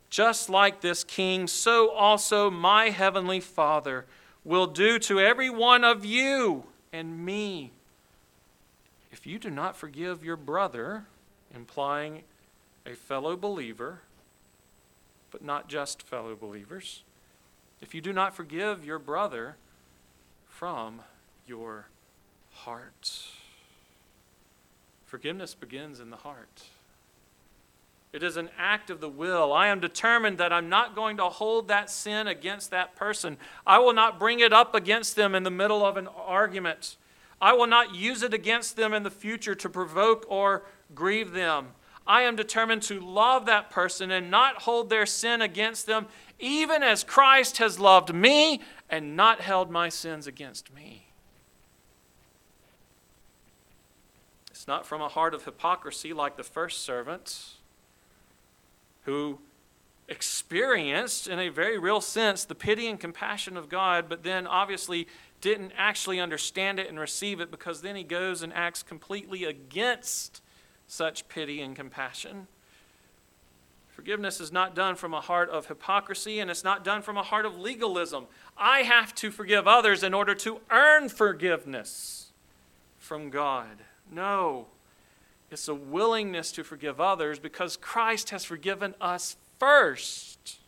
just 0.09 0.49
like 0.49 0.81
this 0.81 1.03
king, 1.03 1.49
so 1.49 1.91
also 1.91 2.51
my 2.51 2.91
heavenly 2.91 3.41
Father 3.41 4.07
will 4.45 4.67
do 4.67 4.99
to 4.99 5.19
every 5.19 5.49
one 5.49 5.85
of 5.85 6.05
you 6.05 6.65
and 6.93 7.25
me. 7.25 7.73
If 9.11 9.27
you 9.27 9.39
do 9.39 9.51
not 9.51 9.77
forgive 9.77 10.25
your 10.25 10.37
brother, 10.37 11.05
implying 11.55 12.23
a 12.85 12.95
fellow 12.95 13.37
believer, 13.37 14.01
but 15.31 15.43
not 15.43 15.69
just 15.69 16.03
fellow 16.03 16.37
believers, 16.37 17.03
if 17.81 17.95
you 17.95 18.01
do 18.01 18.13
not 18.13 18.35
forgive 18.35 18.85
your 18.85 18.99
brother 18.99 19.57
from 20.49 21.01
your 21.47 21.87
heart, 22.53 23.23
forgiveness 25.05 25.55
begins 25.55 26.01
in 26.01 26.11
the 26.11 26.17
heart. 26.17 26.65
It 28.15 28.23
is 28.23 28.37
an 28.37 28.51
act 28.57 28.91
of 28.91 29.01
the 29.01 29.09
will. 29.09 29.53
I 29.53 29.67
am 29.67 29.81
determined 29.81 30.39
that 30.39 30.53
I'm 30.53 30.69
not 30.69 30.95
going 30.95 31.17
to 31.17 31.25
hold 31.25 31.67
that 31.67 31.91
sin 31.91 32.29
against 32.29 32.71
that 32.71 32.95
person. 32.95 33.39
I 33.67 33.81
will 33.81 33.93
not 33.93 34.21
bring 34.21 34.39
it 34.39 34.53
up 34.53 34.73
against 34.73 35.17
them 35.17 35.35
in 35.35 35.43
the 35.43 35.51
middle 35.51 35.85
of 35.85 35.97
an 35.97 36.07
argument. 36.07 36.97
I 37.43 37.55
will 37.55 37.67
not 37.67 37.93
use 37.93 38.23
it 38.23 38.33
against 38.33 38.77
them 38.77 38.95
in 38.95 39.03
the 39.03 39.11
future 39.11 39.57
to 39.57 39.69
provoke 39.69 40.27
or 40.29 40.63
grieve 40.95 41.33
them. 41.33 41.71
I 42.07 42.23
am 42.23 42.37
determined 42.37 42.83
to 42.83 43.01
love 43.01 43.47
that 43.47 43.69
person 43.69 44.13
and 44.13 44.31
not 44.31 44.63
hold 44.63 44.91
their 44.91 45.07
sin 45.07 45.43
against 45.43 45.87
them, 45.87 46.07
even 46.39 46.85
as 46.85 47.03
Christ 47.03 47.59
has 47.59 47.81
loved 47.81 48.15
me 48.15 48.61
and 48.89 49.17
not 49.17 49.41
held 49.41 49.73
my 49.73 49.89
sins 49.89 50.29
against 50.29 50.73
me. 50.73 51.09
It's 54.53 54.69
not 54.69 54.87
from 54.87 55.03
a 55.03 55.09
heart 55.09 55.35
of 55.35 55.47
hypocrisy 55.47 56.13
like 56.13 56.37
the 56.37 56.45
first 56.45 56.83
servant 56.83 57.55
who 59.05 59.39
experienced, 60.09 61.27
in 61.27 61.39
a 61.39 61.49
very 61.49 61.79
real 61.79 62.01
sense, 62.01 62.45
the 62.45 62.55
pity 62.55 62.89
and 62.89 63.01
compassion 63.01 63.57
of 63.57 63.69
God, 63.69 64.07
but 64.09 64.23
then 64.23 64.47
obviously 64.47 65.07
didn't 65.41 65.73
actually 65.77 66.21
understand 66.21 66.79
it 66.79 66.89
and 66.89 66.99
receive 66.99 67.41
it 67.41 67.51
because 67.51 67.83
then 67.83 67.97
he 67.97 68.03
goes 68.03 68.43
and 68.43 68.53
acts 68.53 68.83
completely 68.83 69.45
against 69.45 70.41
such 70.87 71.29
pity 71.29 71.61
and 71.61 71.77
compassion. 71.77 72.47
Forgiveness 73.89 74.41
is 74.41 74.51
not 74.51 74.75
done 74.75 74.97
from 74.97 75.15
a 75.15 75.21
heart 75.21 75.49
of 75.51 75.67
hypocrisy 75.67 76.41
and 76.41 76.51
it's 76.51 76.65
not 76.65 76.83
done 76.83 77.01
from 77.01 77.17
a 77.17 77.23
heart 77.23 77.47
of 77.47 77.59
legalism. 77.59 78.27
I 78.57 78.81
have 78.81 79.15
to 79.17 79.31
forgive 79.31 79.69
others 79.69 80.03
in 80.03 80.13
order 80.13 80.35
to 80.37 80.61
earn 80.71 81.09
forgiveness 81.09 82.33
from 82.99 83.31
God. 83.31 83.85
No. 84.11 84.67
It's 85.55 85.69
a 85.69 85.75
willingness 85.75 86.51
to 86.53 86.65
forgive 86.65 87.01
others 87.01 87.39
because 87.39 87.77
Christ 87.77 88.31
has 88.31 88.45
forgiven 88.45 88.93
us 89.01 89.37
first 89.61 90.59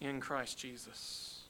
in 0.00 0.20
Christ 0.20 0.58
Jesus. 0.58 1.42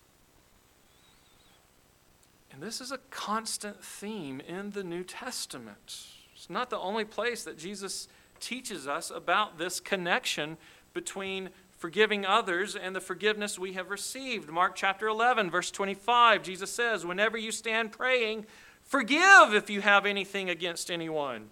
And 2.52 2.62
this 2.62 2.82
is 2.82 2.92
a 2.92 2.98
constant 3.08 3.82
theme 3.82 4.42
in 4.46 4.72
the 4.72 4.84
New 4.84 5.02
Testament. 5.02 6.08
It's 6.36 6.50
not 6.50 6.68
the 6.68 6.78
only 6.78 7.06
place 7.06 7.42
that 7.44 7.56
Jesus 7.56 8.06
teaches 8.38 8.86
us 8.86 9.10
about 9.10 9.56
this 9.56 9.80
connection 9.80 10.58
between 10.92 11.48
forgiving 11.78 12.26
others 12.26 12.76
and 12.76 12.94
the 12.94 13.00
forgiveness 13.00 13.58
we 13.58 13.72
have 13.72 13.88
received. 13.88 14.50
Mark 14.50 14.74
chapter 14.74 15.08
11, 15.08 15.50
verse 15.50 15.70
25, 15.70 16.42
Jesus 16.42 16.70
says, 16.70 17.06
Whenever 17.06 17.38
you 17.38 17.50
stand 17.50 17.92
praying, 17.92 18.44
forgive 18.84 19.54
if 19.54 19.70
you 19.70 19.80
have 19.80 20.04
anything 20.04 20.50
against 20.50 20.90
anyone 20.90 21.48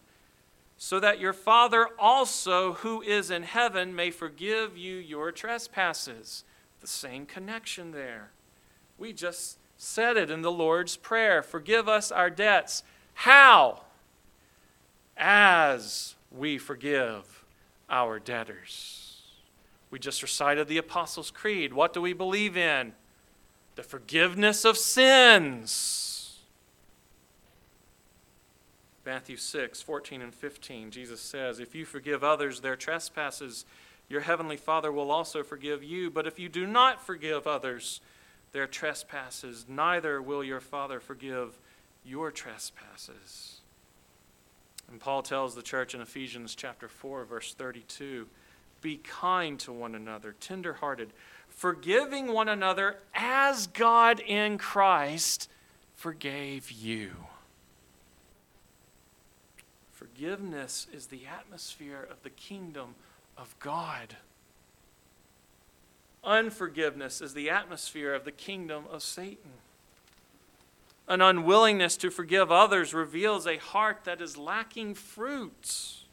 so 0.82 0.98
that 0.98 1.20
your 1.20 1.34
Father 1.34 1.88
also, 1.98 2.72
who 2.72 3.02
is 3.02 3.30
in 3.30 3.42
heaven, 3.42 3.94
may 3.94 4.10
forgive 4.10 4.78
you 4.78 4.96
your 4.96 5.30
trespasses. 5.30 6.42
The 6.80 6.86
same 6.86 7.26
connection 7.26 7.90
there. 7.90 8.30
We 8.96 9.12
just 9.12 9.58
said 9.76 10.16
it 10.16 10.30
in 10.30 10.40
the 10.40 10.50
Lord's 10.50 10.96
Prayer 10.96 11.42
Forgive 11.42 11.86
us 11.86 12.10
our 12.10 12.30
debts. 12.30 12.82
How? 13.12 13.82
As 15.18 16.14
we 16.32 16.56
forgive 16.56 17.44
our 17.90 18.18
debtors. 18.18 19.20
We 19.90 19.98
just 19.98 20.22
recited 20.22 20.66
the 20.66 20.78
Apostles' 20.78 21.30
Creed. 21.30 21.74
What 21.74 21.92
do 21.92 22.00
we 22.00 22.14
believe 22.14 22.56
in? 22.56 22.94
The 23.74 23.82
forgiveness 23.82 24.64
of 24.64 24.78
sins 24.78 26.09
Matthew 29.04 29.36
6, 29.36 29.80
14 29.80 30.22
and 30.22 30.34
15, 30.34 30.90
Jesus 30.90 31.20
says, 31.20 31.58
If 31.58 31.74
you 31.74 31.84
forgive 31.84 32.22
others 32.22 32.60
their 32.60 32.76
trespasses, 32.76 33.64
your 34.08 34.20
heavenly 34.20 34.56
Father 34.56 34.92
will 34.92 35.10
also 35.10 35.42
forgive 35.42 35.82
you. 35.82 36.10
But 36.10 36.26
if 36.26 36.38
you 36.38 36.48
do 36.48 36.66
not 36.66 37.04
forgive 37.04 37.46
others 37.46 38.00
their 38.52 38.66
trespasses, 38.66 39.64
neither 39.68 40.20
will 40.20 40.44
your 40.44 40.60
Father 40.60 41.00
forgive 41.00 41.56
your 42.04 42.30
trespasses. 42.30 43.60
And 44.90 45.00
Paul 45.00 45.22
tells 45.22 45.54
the 45.54 45.62
church 45.62 45.94
in 45.94 46.00
Ephesians 46.00 46.54
chapter 46.54 46.88
4, 46.88 47.24
verse 47.24 47.54
32 47.54 48.26
Be 48.82 48.96
kind 48.96 49.58
to 49.60 49.72
one 49.72 49.94
another, 49.94 50.34
tenderhearted, 50.40 51.12
forgiving 51.48 52.32
one 52.32 52.48
another 52.48 52.96
as 53.14 53.66
God 53.68 54.20
in 54.20 54.58
Christ 54.58 55.48
forgave 55.94 56.70
you. 56.70 57.12
Forgiveness 60.00 60.86
is 60.94 61.08
the 61.08 61.26
atmosphere 61.26 62.08
of 62.10 62.22
the 62.22 62.30
kingdom 62.30 62.94
of 63.36 63.54
God. 63.60 64.16
Unforgiveness 66.24 67.20
is 67.20 67.34
the 67.34 67.50
atmosphere 67.50 68.14
of 68.14 68.24
the 68.24 68.32
kingdom 68.32 68.84
of 68.90 69.02
Satan. 69.02 69.50
An 71.06 71.20
unwillingness 71.20 71.98
to 71.98 72.08
forgive 72.10 72.50
others 72.50 72.94
reveals 72.94 73.46
a 73.46 73.58
heart 73.58 74.04
that 74.04 74.22
is 74.22 74.38
lacking 74.38 74.94
fruits. 74.94 76.04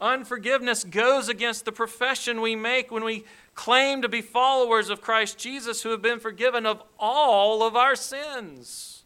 Unforgiveness 0.00 0.82
goes 0.82 1.28
against 1.28 1.66
the 1.66 1.72
profession 1.72 2.40
we 2.40 2.56
make 2.56 2.90
when 2.90 3.04
we 3.04 3.26
claim 3.54 4.00
to 4.00 4.08
be 4.08 4.22
followers 4.22 4.88
of 4.88 5.02
Christ 5.02 5.36
Jesus 5.36 5.82
who 5.82 5.90
have 5.90 6.00
been 6.00 6.20
forgiven 6.20 6.64
of 6.64 6.82
all 6.98 7.62
of 7.62 7.76
our 7.76 7.94
sins. 7.94 8.97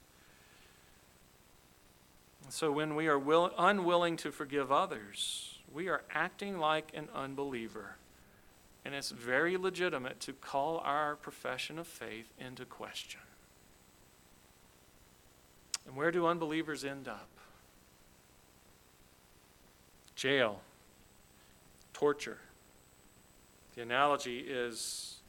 So 2.52 2.70
when 2.70 2.94
we 2.94 3.06
are 3.06 3.18
will, 3.18 3.50
unwilling 3.56 4.18
to 4.18 4.30
forgive 4.30 4.70
others, 4.70 5.58
we 5.72 5.88
are 5.88 6.02
acting 6.12 6.58
like 6.58 6.92
an 6.92 7.08
unbeliever. 7.14 7.96
And 8.84 8.94
it's 8.94 9.10
very 9.10 9.56
legitimate 9.56 10.20
to 10.20 10.34
call 10.34 10.76
our 10.84 11.16
profession 11.16 11.78
of 11.78 11.86
faith 11.86 12.30
into 12.38 12.66
question. 12.66 13.22
And 15.86 15.96
where 15.96 16.12
do 16.12 16.26
unbelievers 16.26 16.84
end 16.84 17.08
up? 17.08 17.30
Jail, 20.14 20.60
torture. 21.94 22.36
The 23.76 23.80
analogy 23.80 24.40
is 24.40 25.20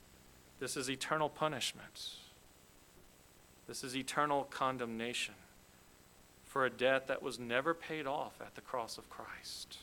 this 0.60 0.76
is 0.76 0.90
eternal 0.90 1.30
punishment, 1.30 2.18
this 3.66 3.82
is 3.82 3.96
eternal 3.96 4.44
condemnation 4.50 5.36
for 6.54 6.68
a 6.68 6.70
debt 6.70 7.08
that 7.08 7.24
was 7.24 7.40
never 7.40 7.74
paid 7.74 8.06
off 8.06 8.40
at 8.40 8.54
the 8.54 8.62
cross 8.62 9.00
of 9.00 9.10
Christ. 9.10 9.80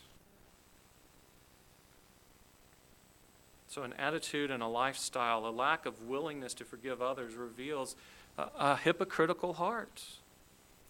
So, 3.66 3.82
an 3.82 3.92
attitude 3.94 4.52
and 4.52 4.62
a 4.62 4.68
lifestyle, 4.68 5.44
a 5.46 5.50
lack 5.50 5.84
of 5.84 6.06
willingness 6.06 6.54
to 6.54 6.64
forgive 6.64 7.02
others, 7.02 7.34
reveals 7.34 7.96
a, 8.38 8.46
a, 8.56 8.76
hypocritical 8.76 9.54
heart. 9.54 10.04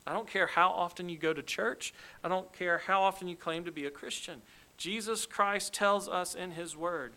I 0.07 0.13
don't 0.13 0.29
care 0.29 0.49
how 0.49 0.69
often 0.69 1.09
you 1.09 1.17
go 1.17 1.33
to 1.33 1.43
church, 1.43 1.95
I 2.23 2.29
don't 2.29 2.53
care 2.53 2.83
how 2.87 3.03
often 3.03 3.27
you 3.27 3.35
claim 3.35 3.65
to 3.65 3.73
be 3.73 3.87
a 3.87 3.91
Christian. 3.91 4.43
Jesus 4.77 5.25
Christ 5.25 5.73
tells 5.73 6.11
us 6.11 6.35
in 6.35 6.51
His 6.51 6.77
Word 6.77 7.15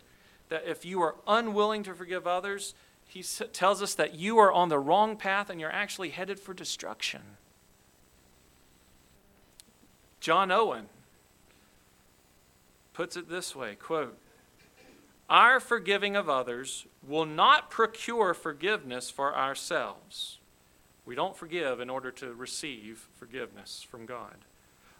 that 0.48 0.64
if 0.66 0.86
you 0.86 1.02
are 1.02 1.16
unwilling 1.26 1.82
to 1.82 1.92
forgive 1.92 2.26
others, 2.26 2.74
He 3.06 3.22
tells 3.22 3.82
us 3.82 3.94
that 3.96 4.14
you 4.14 4.38
are 4.38 4.50
on 4.50 4.70
the 4.70 4.78
wrong 4.78 5.18
path 5.18 5.50
and 5.50 5.60
you're 5.60 5.70
actually 5.70 6.10
headed 6.10 6.40
for 6.40 6.54
destruction. 6.54 7.20
John 10.24 10.50
Owen 10.50 10.86
puts 12.94 13.14
it 13.14 13.28
this 13.28 13.54
way 13.54 13.74
quote, 13.74 14.16
Our 15.28 15.60
forgiving 15.60 16.16
of 16.16 16.30
others 16.30 16.86
will 17.06 17.26
not 17.26 17.68
procure 17.68 18.32
forgiveness 18.32 19.10
for 19.10 19.36
ourselves. 19.36 20.38
We 21.04 21.14
don't 21.14 21.36
forgive 21.36 21.78
in 21.78 21.90
order 21.90 22.10
to 22.12 22.32
receive 22.32 23.06
forgiveness 23.16 23.86
from 23.86 24.06
God. 24.06 24.46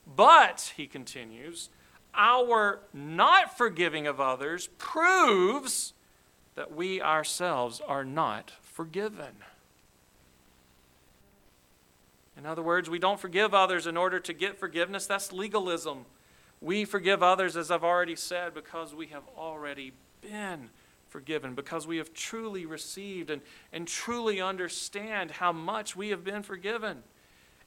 But, 0.07 0.75
he 0.77 0.87
continues, 0.87 1.71
our 2.15 2.81
not 2.93 3.57
forgiving 3.57 4.07
of 4.07 4.21
others 4.21 4.69
proves 4.77 5.95
that 6.55 6.77
we 6.77 7.01
ourselves 7.01 7.81
are 7.81 8.05
not 8.05 8.53
forgiven. 8.61 9.37
In 12.37 12.47
other 12.47 12.63
words, 12.63 12.91
we 12.91 12.99
don't 12.99 13.21
forgive 13.21 13.55
others 13.55 13.87
in 13.87 13.97
order 13.97 14.19
to 14.21 14.33
get 14.33 14.59
forgiveness. 14.59 15.07
That's 15.07 15.33
legalism. 15.33 16.05
We 16.61 16.85
forgive 16.85 17.23
others, 17.23 17.57
as 17.57 17.71
I've 17.71 17.85
already 17.85 18.17
said, 18.17 18.55
because 18.55 18.95
we 18.95 19.07
have 19.09 19.23
already 19.37 19.93
been 20.21 20.71
forgiven, 21.09 21.55
because 21.55 21.87
we 21.87 21.99
have 21.99 22.13
truly 22.13 22.67
received 22.67 23.31
and, 23.31 23.41
and 23.73 23.87
truly 23.87 24.41
understand 24.41 25.31
how 25.31 25.53
much 25.53 25.95
we 25.95 26.09
have 26.09 26.25
been 26.25 26.43
forgiven. 26.43 27.05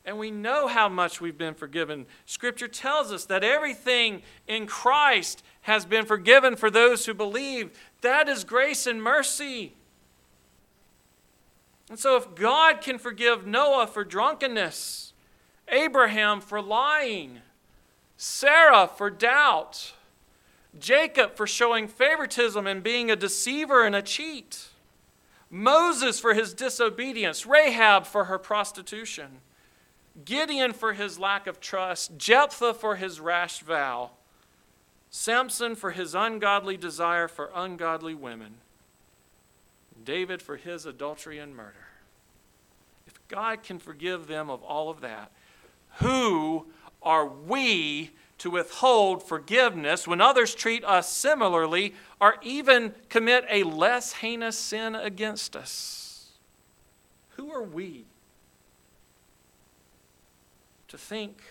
And 0.04 0.18
we 0.18 0.32
know 0.32 0.68
how 0.68 0.90
much 0.90 1.22
we've 1.22 1.38
been 1.38 1.54
forgiven. 1.54 2.08
Scripture 2.26 2.68
tells 2.68 3.12
us 3.12 3.24
that 3.26 3.44
everything 3.44 4.22
in 4.48 4.68
Christ 4.68 5.44
has 5.62 5.86
been 5.86 6.06
forgiven 6.06 6.58
for 6.58 6.70
those 6.70 7.06
who 7.06 7.14
believe. 7.14 7.78
That 8.02 8.28
is 8.28 8.44
grace 8.44 8.86
and 8.86 9.02
mercy. 9.02 9.77
And 11.90 11.98
so, 11.98 12.18
if 12.18 12.36
God 12.36 12.82
can 12.82 12.98
forgive 12.98 13.48
Noah 13.48 13.88
for 13.88 14.04
drunkenness, 14.04 15.14
Abraham 15.70 16.42
for 16.42 16.62
lying, 16.62 17.40
Sarah 18.18 18.88
for 18.88 19.10
doubt, 19.10 19.94
Jacob 20.78 21.36
for 21.36 21.48
showing 21.48 21.88
favoritism 21.88 22.68
and 22.68 22.84
being 22.84 23.10
a 23.10 23.16
deceiver 23.16 23.86
and 23.86 23.96
a 23.96 24.02
cheat, 24.02 24.70
Moses 25.50 26.20
for 26.20 26.34
his 26.34 26.54
disobedience, 26.54 27.46
Rahab 27.46 28.06
for 28.06 28.26
her 28.26 28.38
prostitution, 28.38 29.40
Gideon 30.26 30.74
for 30.74 30.94
his 30.94 31.20
lack 31.20 31.48
of 31.48 31.60
trust, 31.60 32.18
Jephthah 32.18 32.74
for 32.74 32.96
his 32.98 33.20
rash 33.20 33.60
vow, 33.60 34.12
Samson 35.10 35.76
for 35.76 35.92
his 35.92 36.14
ungodly 36.14 36.76
desire 36.76 37.28
for 37.28 37.50
ungodly 37.56 38.14
women, 38.14 38.56
David 40.08 40.42
for 40.42 40.56
his 40.56 40.86
adultery 40.86 41.38
and 41.38 41.54
murder. 41.54 41.86
If 43.06 43.20
God 43.28 43.62
can 43.62 43.78
forgive 43.78 44.28
them 44.28 44.50
of 44.50 44.64
all 44.64 44.90
of 44.90 45.02
that, 45.02 45.34
who 45.98 46.68
are 47.04 47.28
we 47.28 48.12
to 48.38 48.50
withhold 48.50 49.22
forgiveness 49.22 50.08
when 50.08 50.22
others 50.22 50.56
treat 50.56 50.86
us 50.86 51.12
similarly 51.12 51.94
or 52.22 52.38
even 52.42 52.96
commit 53.10 53.44
a 53.50 53.64
less 53.64 54.14
heinous 54.14 54.58
sin 54.58 54.96
against 54.96 55.58
us? 55.58 56.30
Who 57.36 57.52
are 57.52 57.64
we 57.64 58.06
to 60.88 60.98
think 60.98 61.42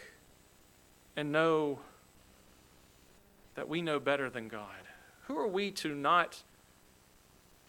and 1.15 1.31
know 1.31 1.81
that 3.55 3.69
we 3.69 3.83
know 3.83 4.01
better 4.01 4.31
than 4.31 4.49
God? 4.49 4.71
Who 5.25 5.37
are 5.37 5.47
we 5.47 5.71
to 5.73 5.95
not 5.95 6.43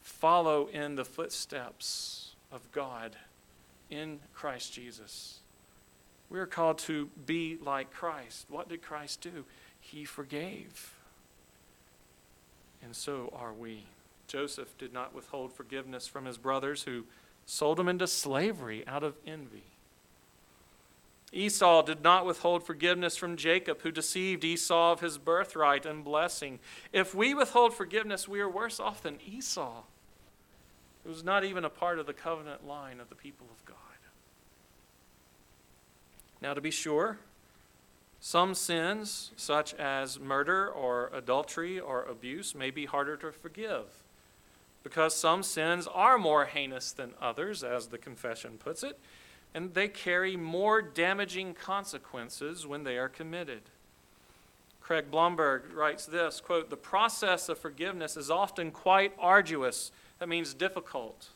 follow 0.07 0.67
in 0.67 0.95
the 0.95 1.05
footsteps 1.05 2.31
of 2.51 2.71
God 2.71 3.15
in 3.89 4.19
Christ 4.33 4.73
Jesus? 4.73 5.39
We 6.29 6.39
are 6.39 6.45
called 6.45 6.79
to 6.79 7.09
be 7.25 7.57
like 7.61 7.91
Christ. 7.91 8.45
What 8.49 8.69
did 8.69 8.81
Christ 8.81 9.21
do? 9.21 9.45
He 9.79 10.05
forgave. 10.05 10.93
And 12.81 12.95
so 12.95 13.31
are 13.35 13.53
we. 13.53 13.83
Joseph 14.27 14.77
did 14.77 14.93
not 14.93 15.13
withhold 15.13 15.53
forgiveness 15.53 16.07
from 16.07 16.25
his 16.25 16.37
brothers 16.37 16.83
who 16.83 17.05
sold 17.45 17.79
him 17.79 17.87
into 17.87 18.07
slavery 18.07 18.85
out 18.87 19.03
of 19.03 19.15
envy. 19.25 19.63
Esau 21.33 21.81
did 21.81 22.01
not 22.01 22.25
withhold 22.25 22.63
forgiveness 22.63 23.17
from 23.17 23.35
Jacob, 23.35 23.81
who 23.81 23.91
deceived 23.91 24.45
Esau 24.45 24.93
of 24.93 25.01
his 25.01 25.17
birthright 25.17 25.85
and 25.85 26.03
blessing. 26.03 26.59
If 26.93 27.13
we 27.13 27.33
withhold 27.33 27.73
forgiveness, 27.73 28.27
we 28.27 28.39
are 28.39 28.49
worse 28.49 28.79
off 28.79 29.03
than 29.03 29.19
Esau. 29.25 29.83
It 31.07 31.09
was 31.09 31.23
not 31.23 31.45
even 31.45 31.63
a 31.63 31.69
part 31.69 31.99
of 31.99 32.05
the 32.05 32.13
covenant 32.13 32.67
line 32.67 32.99
of 32.99 33.07
the 33.07 33.15
people 33.15 33.47
of 33.49 33.65
God. 33.65 33.77
Now, 36.41 36.53
to 36.53 36.59
be 36.59 36.69
sure, 36.69 37.17
some 38.19 38.53
sins, 38.53 39.31
such 39.37 39.73
as 39.75 40.19
murder 40.19 40.69
or 40.69 41.09
adultery 41.13 41.79
or 41.79 42.03
abuse, 42.03 42.53
may 42.53 42.71
be 42.71 42.85
harder 42.85 43.15
to 43.17 43.31
forgive 43.31 43.85
because 44.83 45.15
some 45.15 45.43
sins 45.43 45.87
are 45.87 46.17
more 46.17 46.45
heinous 46.45 46.91
than 46.91 47.13
others, 47.21 47.63
as 47.63 47.87
the 47.87 47.97
confession 47.97 48.57
puts 48.57 48.83
it 48.83 48.99
and 49.53 49.73
they 49.73 49.87
carry 49.87 50.35
more 50.35 50.81
damaging 50.81 51.53
consequences 51.53 52.67
when 52.67 52.83
they 52.83 52.97
are 52.97 53.09
committed. 53.09 53.61
Craig 54.81 55.09
Blomberg 55.09 55.73
writes 55.73 56.05
this 56.05 56.39
quote, 56.39 56.69
The 56.69 56.77
process 56.77 57.49
of 57.49 57.57
forgiveness 57.57 58.15
is 58.15 58.29
often 58.29 58.71
quite 58.71 59.13
arduous. 59.17 59.91
That 60.19 60.29
means 60.29 60.53
difficult. 60.53 61.29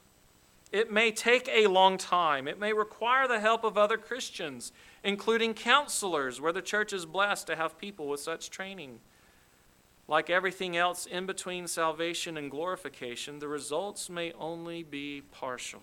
It 0.71 0.91
may 0.91 1.11
take 1.11 1.49
a 1.49 1.67
long 1.67 1.97
time. 1.97 2.47
It 2.47 2.59
may 2.59 2.73
require 2.73 3.27
the 3.27 3.39
help 3.39 3.63
of 3.63 3.77
other 3.77 3.97
Christians, 3.97 4.71
including 5.03 5.53
counselors, 5.53 6.39
where 6.39 6.53
the 6.53 6.61
church 6.61 6.93
is 6.93 7.05
blessed 7.05 7.47
to 7.47 7.55
have 7.55 7.77
people 7.77 8.07
with 8.07 8.21
such 8.21 8.49
training. 8.49 8.99
Like 10.07 10.29
everything 10.29 10.77
else 10.77 11.05
in 11.05 11.25
between 11.25 11.67
salvation 11.67 12.37
and 12.37 12.49
glorification, 12.49 13.39
the 13.39 13.47
results 13.47 14.09
may 14.09 14.31
only 14.33 14.83
be 14.83 15.21
partial. 15.31 15.81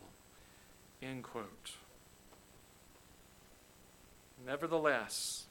End 1.03 1.23
quote. 1.23 1.73
Nevertheless, 4.47 5.47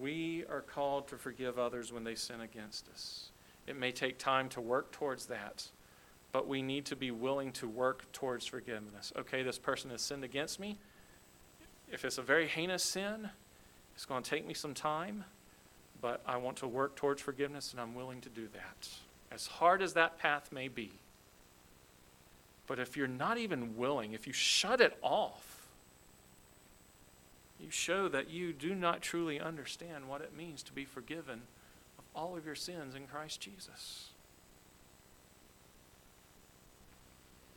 we 0.00 0.44
are 0.50 0.60
called 0.60 1.08
to 1.08 1.16
forgive 1.16 1.58
others 1.58 1.92
when 1.92 2.04
they 2.04 2.14
sin 2.14 2.40
against 2.40 2.88
us. 2.88 3.30
It 3.66 3.78
may 3.78 3.92
take 3.92 4.18
time 4.18 4.48
to 4.50 4.60
work 4.60 4.92
towards 4.92 5.26
that, 5.26 5.68
but 6.32 6.48
we 6.48 6.62
need 6.62 6.86
to 6.86 6.96
be 6.96 7.10
willing 7.10 7.52
to 7.52 7.68
work 7.68 8.10
towards 8.12 8.46
forgiveness. 8.46 9.12
Okay, 9.16 9.42
this 9.42 9.58
person 9.58 9.90
has 9.90 10.00
sinned 10.00 10.24
against 10.24 10.58
me. 10.58 10.78
If 11.90 12.04
it's 12.04 12.16
a 12.18 12.22
very 12.22 12.48
heinous 12.48 12.82
sin, 12.82 13.28
it's 13.94 14.06
going 14.06 14.22
to 14.22 14.30
take 14.30 14.46
me 14.46 14.54
some 14.54 14.72
time, 14.72 15.24
but 16.00 16.22
I 16.26 16.38
want 16.38 16.56
to 16.58 16.68
work 16.68 16.96
towards 16.96 17.20
forgiveness 17.20 17.72
and 17.72 17.80
I'm 17.80 17.94
willing 17.94 18.22
to 18.22 18.30
do 18.30 18.48
that. 18.54 18.88
As 19.30 19.46
hard 19.46 19.82
as 19.82 19.92
that 19.92 20.18
path 20.18 20.50
may 20.50 20.68
be. 20.68 20.92
But 22.66 22.78
if 22.78 22.96
you're 22.96 23.06
not 23.06 23.36
even 23.36 23.76
willing, 23.76 24.12
if 24.12 24.26
you 24.26 24.32
shut 24.32 24.80
it 24.80 24.96
off, 25.02 25.66
you 27.60 27.70
show 27.70 28.08
that 28.08 28.30
you 28.30 28.52
do 28.52 28.74
not 28.74 29.02
truly 29.02 29.38
understand 29.38 30.08
what 30.08 30.20
it 30.22 30.36
means 30.36 30.62
to 30.64 30.72
be 30.72 30.84
forgiven 30.84 31.42
of 31.98 32.04
all 32.14 32.36
of 32.36 32.46
your 32.46 32.54
sins 32.54 32.94
in 32.94 33.06
Christ 33.06 33.40
Jesus. 33.40 34.11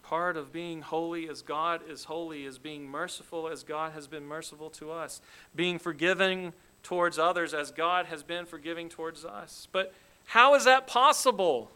Part 0.08 0.38
of 0.38 0.54
being 0.54 0.84
holy 0.84 1.28
as 1.28 1.42
God 1.42 1.82
is 1.90 2.04
holy 2.04 2.46
is 2.46 2.60
being 2.60 2.88
merciful 2.88 3.48
as 3.48 3.64
God 3.64 3.94
has 3.94 4.06
been 4.06 4.24
merciful 4.24 4.70
to 4.72 4.92
us, 4.92 5.20
being 5.56 5.80
forgiving 5.80 6.54
towards 6.84 7.18
others 7.18 7.56
as 7.56 7.72
God 7.72 8.06
has 8.06 8.22
been 8.22 8.46
forgiving 8.46 8.88
towards 8.88 9.26
us. 9.26 9.68
But 9.72 9.96
how 10.28 10.54
is 10.54 10.66
that 10.66 10.86
possible? 10.86 11.72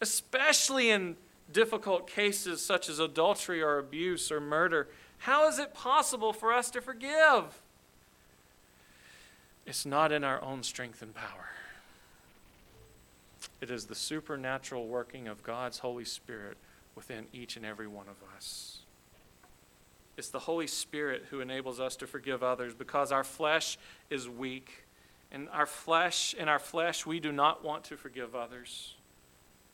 Especially 0.00 0.90
in 0.90 1.16
difficult 1.52 2.08
cases 2.08 2.64
such 2.64 2.88
as 2.88 2.98
adultery 2.98 3.62
or 3.62 3.78
abuse 3.78 4.32
or 4.32 4.40
murder. 4.40 4.88
How 5.18 5.46
is 5.46 5.60
it 5.60 5.72
possible 5.72 6.32
for 6.32 6.52
us 6.52 6.68
to 6.72 6.80
forgive? 6.80 7.60
It's 9.66 9.86
not 9.86 10.10
in 10.10 10.24
our 10.24 10.42
own 10.42 10.64
strength 10.64 11.00
and 11.00 11.14
power. 11.14 11.50
It 13.60 13.70
is 13.70 13.86
the 13.86 13.94
supernatural 13.94 14.88
working 14.88 15.28
of 15.28 15.44
God's 15.44 15.78
Holy 15.78 16.04
Spirit 16.04 16.56
within 16.94 17.26
each 17.32 17.56
and 17.56 17.64
every 17.64 17.86
one 17.86 18.06
of 18.08 18.16
us. 18.36 18.80
It's 20.16 20.28
the 20.28 20.40
Holy 20.40 20.66
Spirit 20.66 21.26
who 21.30 21.40
enables 21.40 21.80
us 21.80 21.96
to 21.96 22.06
forgive 22.06 22.42
others 22.42 22.74
because 22.74 23.10
our 23.10 23.24
flesh 23.24 23.78
is 24.10 24.28
weak. 24.28 24.84
And 25.32 25.48
our 25.50 25.66
flesh, 25.66 26.34
in 26.34 26.48
our 26.48 26.58
flesh, 26.58 27.06
we 27.06 27.20
do 27.20 27.32
not 27.32 27.64
want 27.64 27.84
to 27.84 27.96
forgive 27.96 28.34
others. 28.34 28.96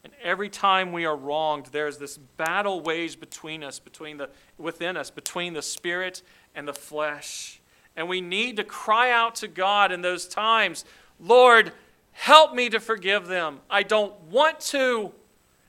And 0.04 0.12
every 0.22 0.48
time 0.48 0.92
we 0.92 1.04
are 1.04 1.16
wronged, 1.16 1.66
there's 1.72 1.98
this 1.98 2.16
battle 2.16 2.80
waged 2.80 3.18
between 3.18 3.64
us, 3.64 3.80
between 3.80 4.18
the, 4.18 4.28
within 4.56 4.96
us, 4.96 5.10
between 5.10 5.52
the 5.52 5.62
spirit 5.62 6.22
and 6.54 6.68
the 6.68 6.72
flesh. 6.72 7.60
And 7.96 8.08
we 8.08 8.20
need 8.20 8.56
to 8.58 8.64
cry 8.64 9.10
out 9.10 9.34
to 9.36 9.48
God 9.48 9.90
in 9.90 10.02
those 10.02 10.28
times 10.28 10.84
Lord, 11.18 11.72
help 12.12 12.54
me 12.54 12.68
to 12.68 12.78
forgive 12.78 13.26
them. 13.26 13.60
I 13.70 13.82
don't 13.82 14.14
want 14.30 14.60
to. 14.60 15.12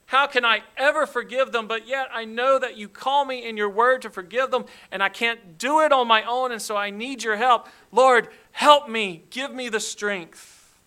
How 0.07 0.25
can 0.25 0.45
I 0.45 0.61
ever 0.77 1.05
forgive 1.05 1.51
them? 1.51 1.67
But 1.67 1.85
yet 1.85 2.07
I 2.13 2.23
know 2.23 2.57
that 2.59 2.77
you 2.77 2.87
call 2.87 3.25
me 3.25 3.47
in 3.47 3.57
your 3.57 3.69
word 3.69 4.01
to 4.03 4.09
forgive 4.09 4.51
them, 4.51 4.65
and 4.89 5.03
I 5.03 5.09
can't 5.09 5.57
do 5.57 5.81
it 5.81 5.91
on 5.91 6.07
my 6.07 6.23
own, 6.23 6.51
and 6.51 6.61
so 6.61 6.77
I 6.77 6.89
need 6.89 7.23
your 7.23 7.35
help. 7.35 7.67
Lord, 7.91 8.29
help 8.53 8.87
me. 8.87 9.25
Give 9.29 9.53
me 9.53 9.67
the 9.67 9.81
strength. 9.81 10.77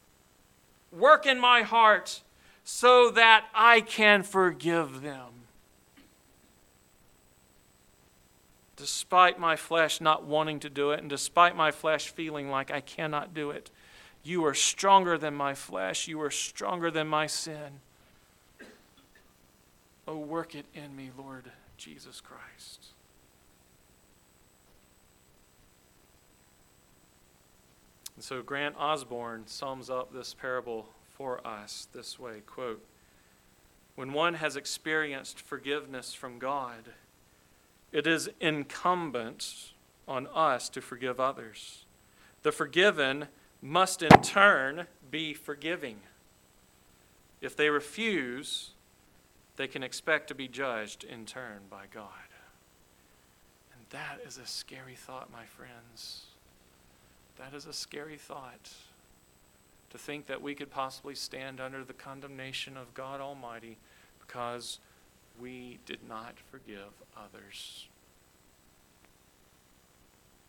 Work 0.91 1.27
in 1.27 1.39
my 1.39 1.63
heart 1.63 2.23
so 2.65 3.11
that 3.11 3.45
I 3.55 3.83
can 3.83 4.23
forgive 4.23 5.03
them. 5.03 5.29
Despite 8.77 9.39
my 9.39 9.55
flesh 9.57 10.01
not 10.01 10.25
wanting 10.25 10.61
to 10.61 10.71
do 10.71 10.93
it, 10.93 11.01
and 11.01 11.11
despite 11.11 11.55
my 11.55 11.71
flesh 11.71 12.09
feeling 12.09 12.49
like 12.49 12.71
I 12.71 12.81
cannot 12.81 13.35
do 13.35 13.51
it, 13.51 13.71
you 14.23 14.47
are 14.47 14.55
stronger 14.55 15.19
than 15.19 15.35
my 15.35 15.53
flesh. 15.53 16.09
You 16.09 16.23
are 16.23 16.31
stronger 16.31 16.91
than 16.91 17.07
my 17.07 17.27
sin. 17.27 17.81
Oh, 20.11 20.17
work 20.17 20.57
it 20.57 20.67
in 20.75 20.97
me, 20.97 21.13
Lord 21.17 21.53
Jesus 21.77 22.21
Christ. 22.21 22.87
And 28.17 28.25
so 28.25 28.43
Grant 28.43 28.75
Osborne 28.77 29.45
sums 29.47 29.89
up 29.89 30.13
this 30.13 30.35
parable 30.35 30.89
for 31.17 31.47
us 31.47 31.87
this 31.93 32.19
way 32.19 32.41
quote, 32.45 32.85
When 33.95 34.13
one 34.13 34.35
has 34.35 34.57
experienced 34.57 35.41
forgiveness 35.41 36.13
from 36.13 36.41
God, 36.41 36.91
it 37.93 38.05
is 38.09 38.29
incumbent 38.41 39.75
on 40.09 40.27
us 40.35 40.69
to 40.71 40.81
forgive 40.81 41.21
others. 41.21 41.85
The 42.43 42.51
forgiven 42.51 43.29
must 43.63 44.03
in 44.03 44.23
turn 44.23 44.89
be 45.09 45.35
forgiving. 45.35 45.99
If 47.41 47.55
they 47.55 47.71
refuse, 47.71 48.73
they 49.61 49.69
can 49.69 49.83
expect 49.83 50.29
to 50.29 50.35
be 50.35 50.49
judged 50.49 51.05
in 51.05 51.27
turn 51.27 51.59
by 51.69 51.83
God. 51.93 52.09
And 53.75 53.85
that 53.91 54.27
is 54.27 54.39
a 54.39 54.47
scary 54.47 54.95
thought, 54.95 55.31
my 55.31 55.45
friends. 55.45 56.23
That 57.37 57.53
is 57.53 57.67
a 57.67 57.73
scary 57.75 58.17
thought. 58.17 58.71
To 59.91 59.99
think 59.99 60.29
that 60.29 60.41
we 60.41 60.55
could 60.55 60.71
possibly 60.71 61.15
stand 61.15 61.61
under 61.61 61.85
the 61.85 61.93
condemnation 61.93 62.79
of 62.79 62.95
God 62.95 63.21
Almighty 63.21 63.77
because 64.27 64.79
we 65.39 65.79
did 65.85 66.09
not 66.09 66.37
forgive 66.51 66.93
others. 67.15 67.87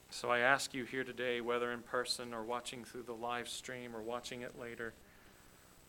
So 0.10 0.30
I 0.30 0.40
ask 0.40 0.74
you 0.74 0.86
here 0.86 1.04
today, 1.04 1.42
whether 1.42 1.74
in 1.74 1.82
person 1.82 2.34
or 2.34 2.44
watching 2.44 2.86
through 2.86 3.04
the 3.04 3.12
live 3.12 3.50
stream 3.50 3.94
or 3.94 4.02
watching 4.02 4.40
it 4.40 4.58
later, 4.58 4.94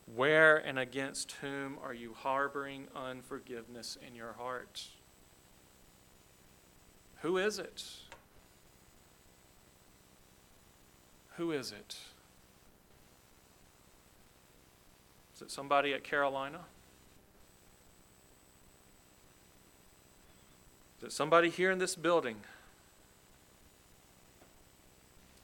where 0.05 0.57
and 0.57 0.77
against 0.77 1.33
whom 1.41 1.77
are 1.83 1.93
you 1.93 2.13
harboring 2.13 2.87
unforgiveness 2.95 3.97
in 4.05 4.15
your 4.15 4.33
heart? 4.33 4.87
Who 7.21 7.37
is 7.37 7.57
it? 7.57 7.83
Who 11.37 11.51
is 11.51 11.71
it? 11.71 11.97
Is 15.35 15.41
it 15.41 15.51
somebody 15.51 15.93
at 15.93 16.03
Carolina? 16.03 16.59
Is 20.99 21.05
it 21.05 21.11
somebody 21.11 21.49
here 21.49 21.71
in 21.71 21.79
this 21.79 21.95
building? 21.95 22.37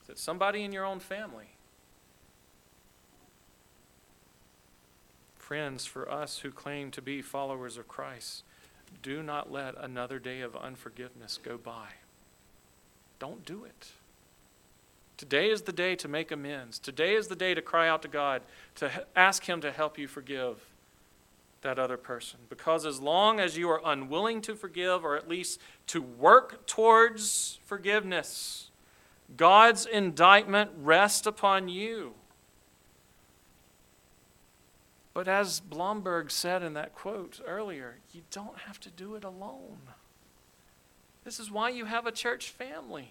Is 0.04 0.10
it 0.10 0.20
somebody 0.20 0.64
in 0.64 0.72
your 0.72 0.86
own 0.86 1.00
family? 1.00 1.48
Friends, 5.50 5.84
for 5.84 6.08
us 6.12 6.38
who 6.38 6.52
claim 6.52 6.92
to 6.92 7.02
be 7.02 7.24
followers 7.24 7.78
of 7.78 7.88
Christ, 7.88 8.44
do 9.02 9.24
not 9.24 9.52
let 9.52 9.74
another 9.84 10.20
day 10.20 10.42
of 10.42 10.56
unforgiveness 10.56 11.40
go 11.42 11.58
by. 11.58 11.88
Don't 13.18 13.44
do 13.46 13.64
it. 13.64 13.88
Today 15.18 15.50
is 15.50 15.64
the 15.64 15.74
day 15.74 15.96
to 15.96 16.08
make 16.08 16.32
amends. 16.32 16.78
Today 16.78 17.16
is 17.16 17.30
the 17.30 17.36
day 17.36 17.56
to 17.56 17.64
cry 17.64 17.90
out 17.90 18.04
to 18.04 18.08
God, 18.08 18.44
to 18.76 19.08
ask 19.16 19.50
Him 19.50 19.60
to 19.62 19.72
help 19.72 19.98
you 19.98 20.08
forgive 20.08 20.64
that 21.64 21.80
other 21.80 21.98
person. 21.98 22.42
Because 22.48 22.86
as 22.86 23.02
long 23.02 23.40
as 23.40 23.58
you 23.58 23.72
are 23.72 23.82
unwilling 23.84 24.42
to 24.42 24.54
forgive, 24.54 25.04
or 25.04 25.18
at 25.18 25.28
least 25.28 25.60
to 25.88 26.00
work 26.00 26.68
towards 26.68 27.58
forgiveness, 27.66 28.70
God's 29.36 29.88
indictment 29.88 30.70
rests 30.78 31.26
upon 31.26 31.70
you. 31.70 32.14
But 35.20 35.28
as 35.28 35.60
Blomberg 35.60 36.32
said 36.32 36.64
in 36.64 36.76
that 36.76 36.96
quote 36.96 37.42
earlier, 37.46 37.96
you 38.14 38.22
don't 38.32 38.58
have 38.60 38.80
to 38.80 38.90
do 38.90 39.16
it 39.16 39.26
alone. 39.26 39.80
This 41.26 41.42
is 41.42 41.52
why 41.52 41.72
you 41.72 41.84
have 41.84 42.08
a 42.08 42.12
church 42.14 42.52
family. 42.52 43.10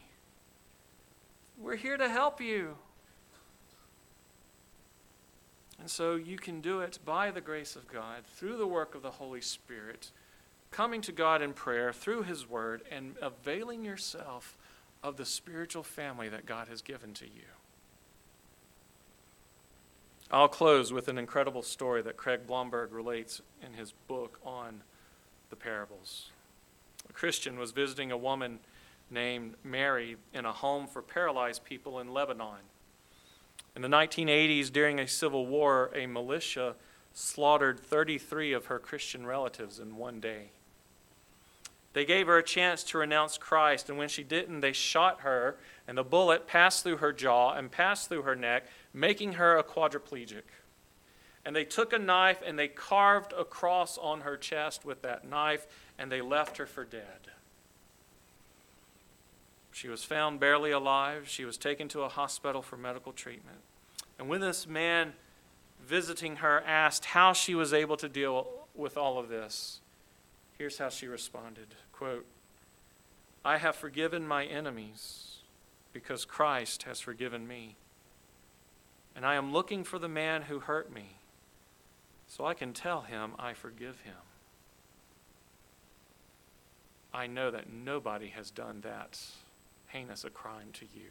We're 1.59 1.77
here 1.77 1.99
to 1.99 2.09
help 2.09 2.41
you. 2.41 2.79
And 5.79 5.91
so 5.91 6.15
you 6.15 6.39
can 6.39 6.63
do 6.63 6.81
it 6.81 6.99
by 7.05 7.31
the 7.31 7.43
grace 7.43 7.77
of 7.77 7.87
God, 7.93 8.25
through 8.25 8.57
the 8.57 8.67
work 8.67 8.95
of 8.95 9.03
the 9.03 9.11
Holy 9.11 9.43
Spirit, 9.43 10.11
coming 10.71 11.03
to 11.03 11.13
God 11.13 11.43
in 11.43 11.53
prayer 11.53 11.93
through 11.93 12.23
His 12.23 12.49
Word, 12.49 12.81
and 12.91 13.17
availing 13.21 13.85
yourself 13.85 14.57
of 15.03 15.19
the 15.19 15.27
spiritual 15.27 15.83
family 15.83 16.31
that 16.31 16.47
God 16.47 16.69
has 16.69 16.81
given 16.81 17.13
to 17.13 17.27
you. 17.27 17.58
I'll 20.31 20.49
close 20.49 20.93
with 20.93 21.09
an 21.09 21.17
incredible 21.17 21.63
story 21.63 22.03
that 22.03 22.19
Craig 22.19 22.47
Blomberg 22.47 22.93
relates 22.93 23.41
in 23.65 23.73
his 23.73 23.93
book 23.93 24.39
on 24.45 24.83
the 25.49 25.57
parables. 25.57 26.33
A 27.09 27.15
Christian 27.15 27.59
was 27.59 27.71
visiting 27.71 28.13
a 28.13 28.17
woman 28.17 28.59
named 29.11 29.55
Mary 29.65 30.17
in 30.35 30.45
a 30.45 30.53
home 30.53 30.87
for 30.87 31.01
paralyzed 31.01 31.65
people 31.65 31.99
in 31.99 32.13
Lebanon. 32.13 32.61
In 33.75 33.81
the 33.81 33.89
1980s, 33.89 34.71
during 34.71 34.99
a 34.99 35.09
civil 35.09 35.47
war, 35.47 35.91
a 35.95 36.07
militia 36.07 36.75
slaughtered 37.15 37.81
33 37.81 38.53
of 38.53 38.67
her 38.67 38.79
Christian 38.79 39.25
relatives 39.27 39.79
in 39.79 39.97
one 39.97 40.21
day. 40.21 40.51
They 41.95 42.05
gave 42.05 42.27
her 42.27 42.37
a 42.37 42.45
chance 42.45 42.85
to 42.85 42.99
renounce 42.99 43.39
Christ, 43.39 43.89
and 43.89 43.97
when 43.97 44.09
she 44.09 44.23
didn't, 44.23 44.61
they 44.61 44.73
shot 44.73 45.23
her, 45.23 45.57
and 45.87 45.97
the 45.97 46.05
bullet 46.05 46.47
passed 46.47 46.85
through 46.85 46.99
her 46.99 47.13
jaw 47.13 47.55
and 47.55 47.71
passed 47.71 48.09
through 48.09 48.23
her 48.23 48.37
neck, 48.37 48.67
making 48.99 49.35
her 49.35 49.57
a 49.57 49.63
quadriplegic. 49.63 50.43
And 51.45 51.55
they 51.55 51.65
took 51.65 51.93
a 51.93 51.99
knife 51.99 52.43
and 52.45 52.59
they 52.59 52.69
carved 52.69 53.33
a 53.33 53.45
cross 53.45 53.97
on 53.97 54.23
her 54.23 54.37
chest 54.37 54.85
with 54.85 55.03
that 55.03 55.25
knife, 55.25 55.67
and 55.99 56.11
they 56.11 56.21
left 56.21 56.57
her 56.57 56.67
for 56.67 56.85
dead. 56.85 57.31
She 59.71 59.89
was 59.89 60.03
found 60.03 60.41
barely 60.41 60.73
alive. 60.73 61.29
She 61.29 61.45
was 61.45 61.57
taken 61.57 61.87
to 61.89 62.03
a 62.03 62.09
hospital 62.09 62.63
for 62.63 62.77
medical 62.77 63.13
treatment. 63.13 63.59
And 64.19 64.29
when 64.29 64.41
this 64.41 64.67
man 64.67 65.13
visiting 65.87 66.37
her 66.37 66.63
asked 66.67 67.07
how 67.07 67.33
she 67.33 67.55
was 67.55 67.73
able 67.73 67.97
to 67.99 68.09
deal 68.09 68.49
with 68.75 68.97
all 68.97 69.19
of 69.19 69.29
this, 69.29 69.81
here's 70.59 70.79
how 70.79 70.89
she 70.89 71.07
responded 71.07 71.69
quote, 71.93 72.27
I 73.45 73.59
have 73.59 73.77
forgiven 73.77 74.27
my 74.27 74.45
enemies 74.45 75.39
because 75.93 76.25
Christ 76.25 76.83
has 76.83 77.01
forgiven 77.01 77.47
me. 77.47 77.77
And 79.19 79.27
I 79.27 79.35
am 79.35 79.53
looking 79.53 79.83
for 79.83 79.99
the 79.99 80.07
man 80.07 80.43
who 80.43 80.61
hurt 80.61 80.95
me 80.95 81.17
so 82.29 82.47
I 82.47 82.55
can 82.55 82.73
tell 82.73 83.01
him 83.01 83.33
I 83.37 83.53
forgive 83.53 84.03
him. 84.03 84.15
I 87.13 87.27
know 87.27 87.51
that 87.51 87.69
nobody 87.69 88.29
has 88.29 88.53
done 88.53 88.83
that 88.83 89.21
heinous 89.89 90.23
a 90.23 90.31
crime 90.31 90.69
to 90.75 90.85
you. 90.85 91.11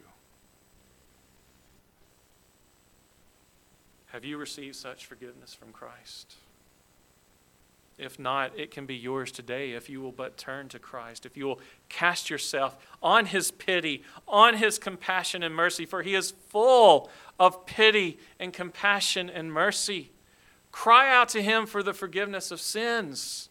Have 4.06 4.24
you 4.24 4.38
received 4.38 4.76
such 4.76 5.04
forgiveness 5.04 5.52
from 5.52 5.70
Christ? 5.70 6.36
If 7.98 8.18
not, 8.18 8.56
it 8.56 8.70
can 8.70 8.86
be 8.86 8.94
yours 8.94 9.32
today 9.32 9.72
if 9.72 9.90
you 9.90 10.00
will 10.00 10.12
but 10.12 10.36
turn 10.36 10.68
to 10.68 10.78
Christ, 10.78 11.26
if 11.26 11.36
you 11.36 11.46
will 11.46 11.60
cast 11.88 12.30
yourself 12.30 12.76
on 13.02 13.26
His 13.26 13.50
pity, 13.50 14.04
on 14.28 14.54
His 14.54 14.78
compassion 14.78 15.42
and 15.42 15.54
mercy, 15.54 15.84
for 15.84 16.02
He 16.02 16.14
is 16.14 16.30
full 16.30 17.10
of 17.40 17.66
pity 17.66 18.18
and 18.38 18.52
compassion 18.52 19.28
and 19.28 19.52
mercy. 19.52 20.12
Cry 20.70 21.12
out 21.12 21.28
to 21.30 21.42
Him 21.42 21.66
for 21.66 21.82
the 21.82 21.92
forgiveness 21.92 22.52
of 22.52 22.60
sins. 22.60 23.48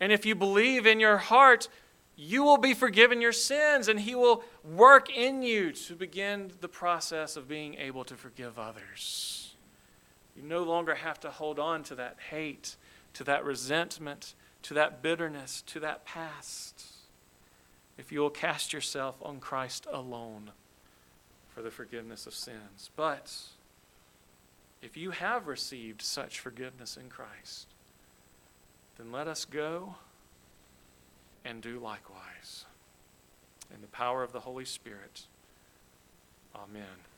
And 0.00 0.12
if 0.12 0.26
you 0.26 0.34
believe 0.34 0.86
in 0.86 1.00
your 1.00 1.16
heart, 1.16 1.68
you 2.16 2.42
will 2.42 2.58
be 2.58 2.74
forgiven 2.74 3.22
your 3.22 3.32
sins, 3.32 3.88
and 3.88 4.00
He 4.00 4.14
will 4.14 4.44
work 4.62 5.08
in 5.08 5.42
you 5.42 5.72
to 5.72 5.94
begin 5.94 6.52
the 6.60 6.68
process 6.68 7.36
of 7.36 7.48
being 7.48 7.76
able 7.76 8.04
to 8.04 8.14
forgive 8.14 8.58
others. 8.58 9.54
You 10.36 10.42
no 10.42 10.62
longer 10.62 10.94
have 10.94 11.18
to 11.20 11.30
hold 11.30 11.58
on 11.58 11.82
to 11.84 11.94
that 11.94 12.18
hate, 12.28 12.76
to 13.14 13.24
that 13.24 13.44
resentment, 13.44 14.34
to 14.62 14.74
that 14.74 15.02
bitterness, 15.02 15.62
to 15.66 15.80
that 15.80 16.04
past. 16.04 16.84
If 17.98 18.10
you 18.12 18.20
will 18.20 18.30
cast 18.30 18.72
yourself 18.72 19.16
on 19.22 19.40
Christ 19.40 19.86
alone 19.90 20.52
for 21.54 21.62
the 21.62 21.70
forgiveness 21.70 22.26
of 22.26 22.34
sins. 22.34 22.90
But 22.96 23.36
if 24.82 24.96
you 24.96 25.10
have 25.10 25.46
received 25.46 26.00
such 26.00 26.40
forgiveness 26.40 26.96
in 26.96 27.08
Christ, 27.08 27.66
then 28.96 29.12
let 29.12 29.28
us 29.28 29.44
go 29.44 29.96
and 31.44 31.60
do 31.60 31.78
likewise. 31.78 32.64
In 33.74 33.80
the 33.82 33.86
power 33.88 34.22
of 34.22 34.32
the 34.32 34.40
Holy 34.40 34.64
Spirit. 34.64 35.26
Amen. 36.54 37.09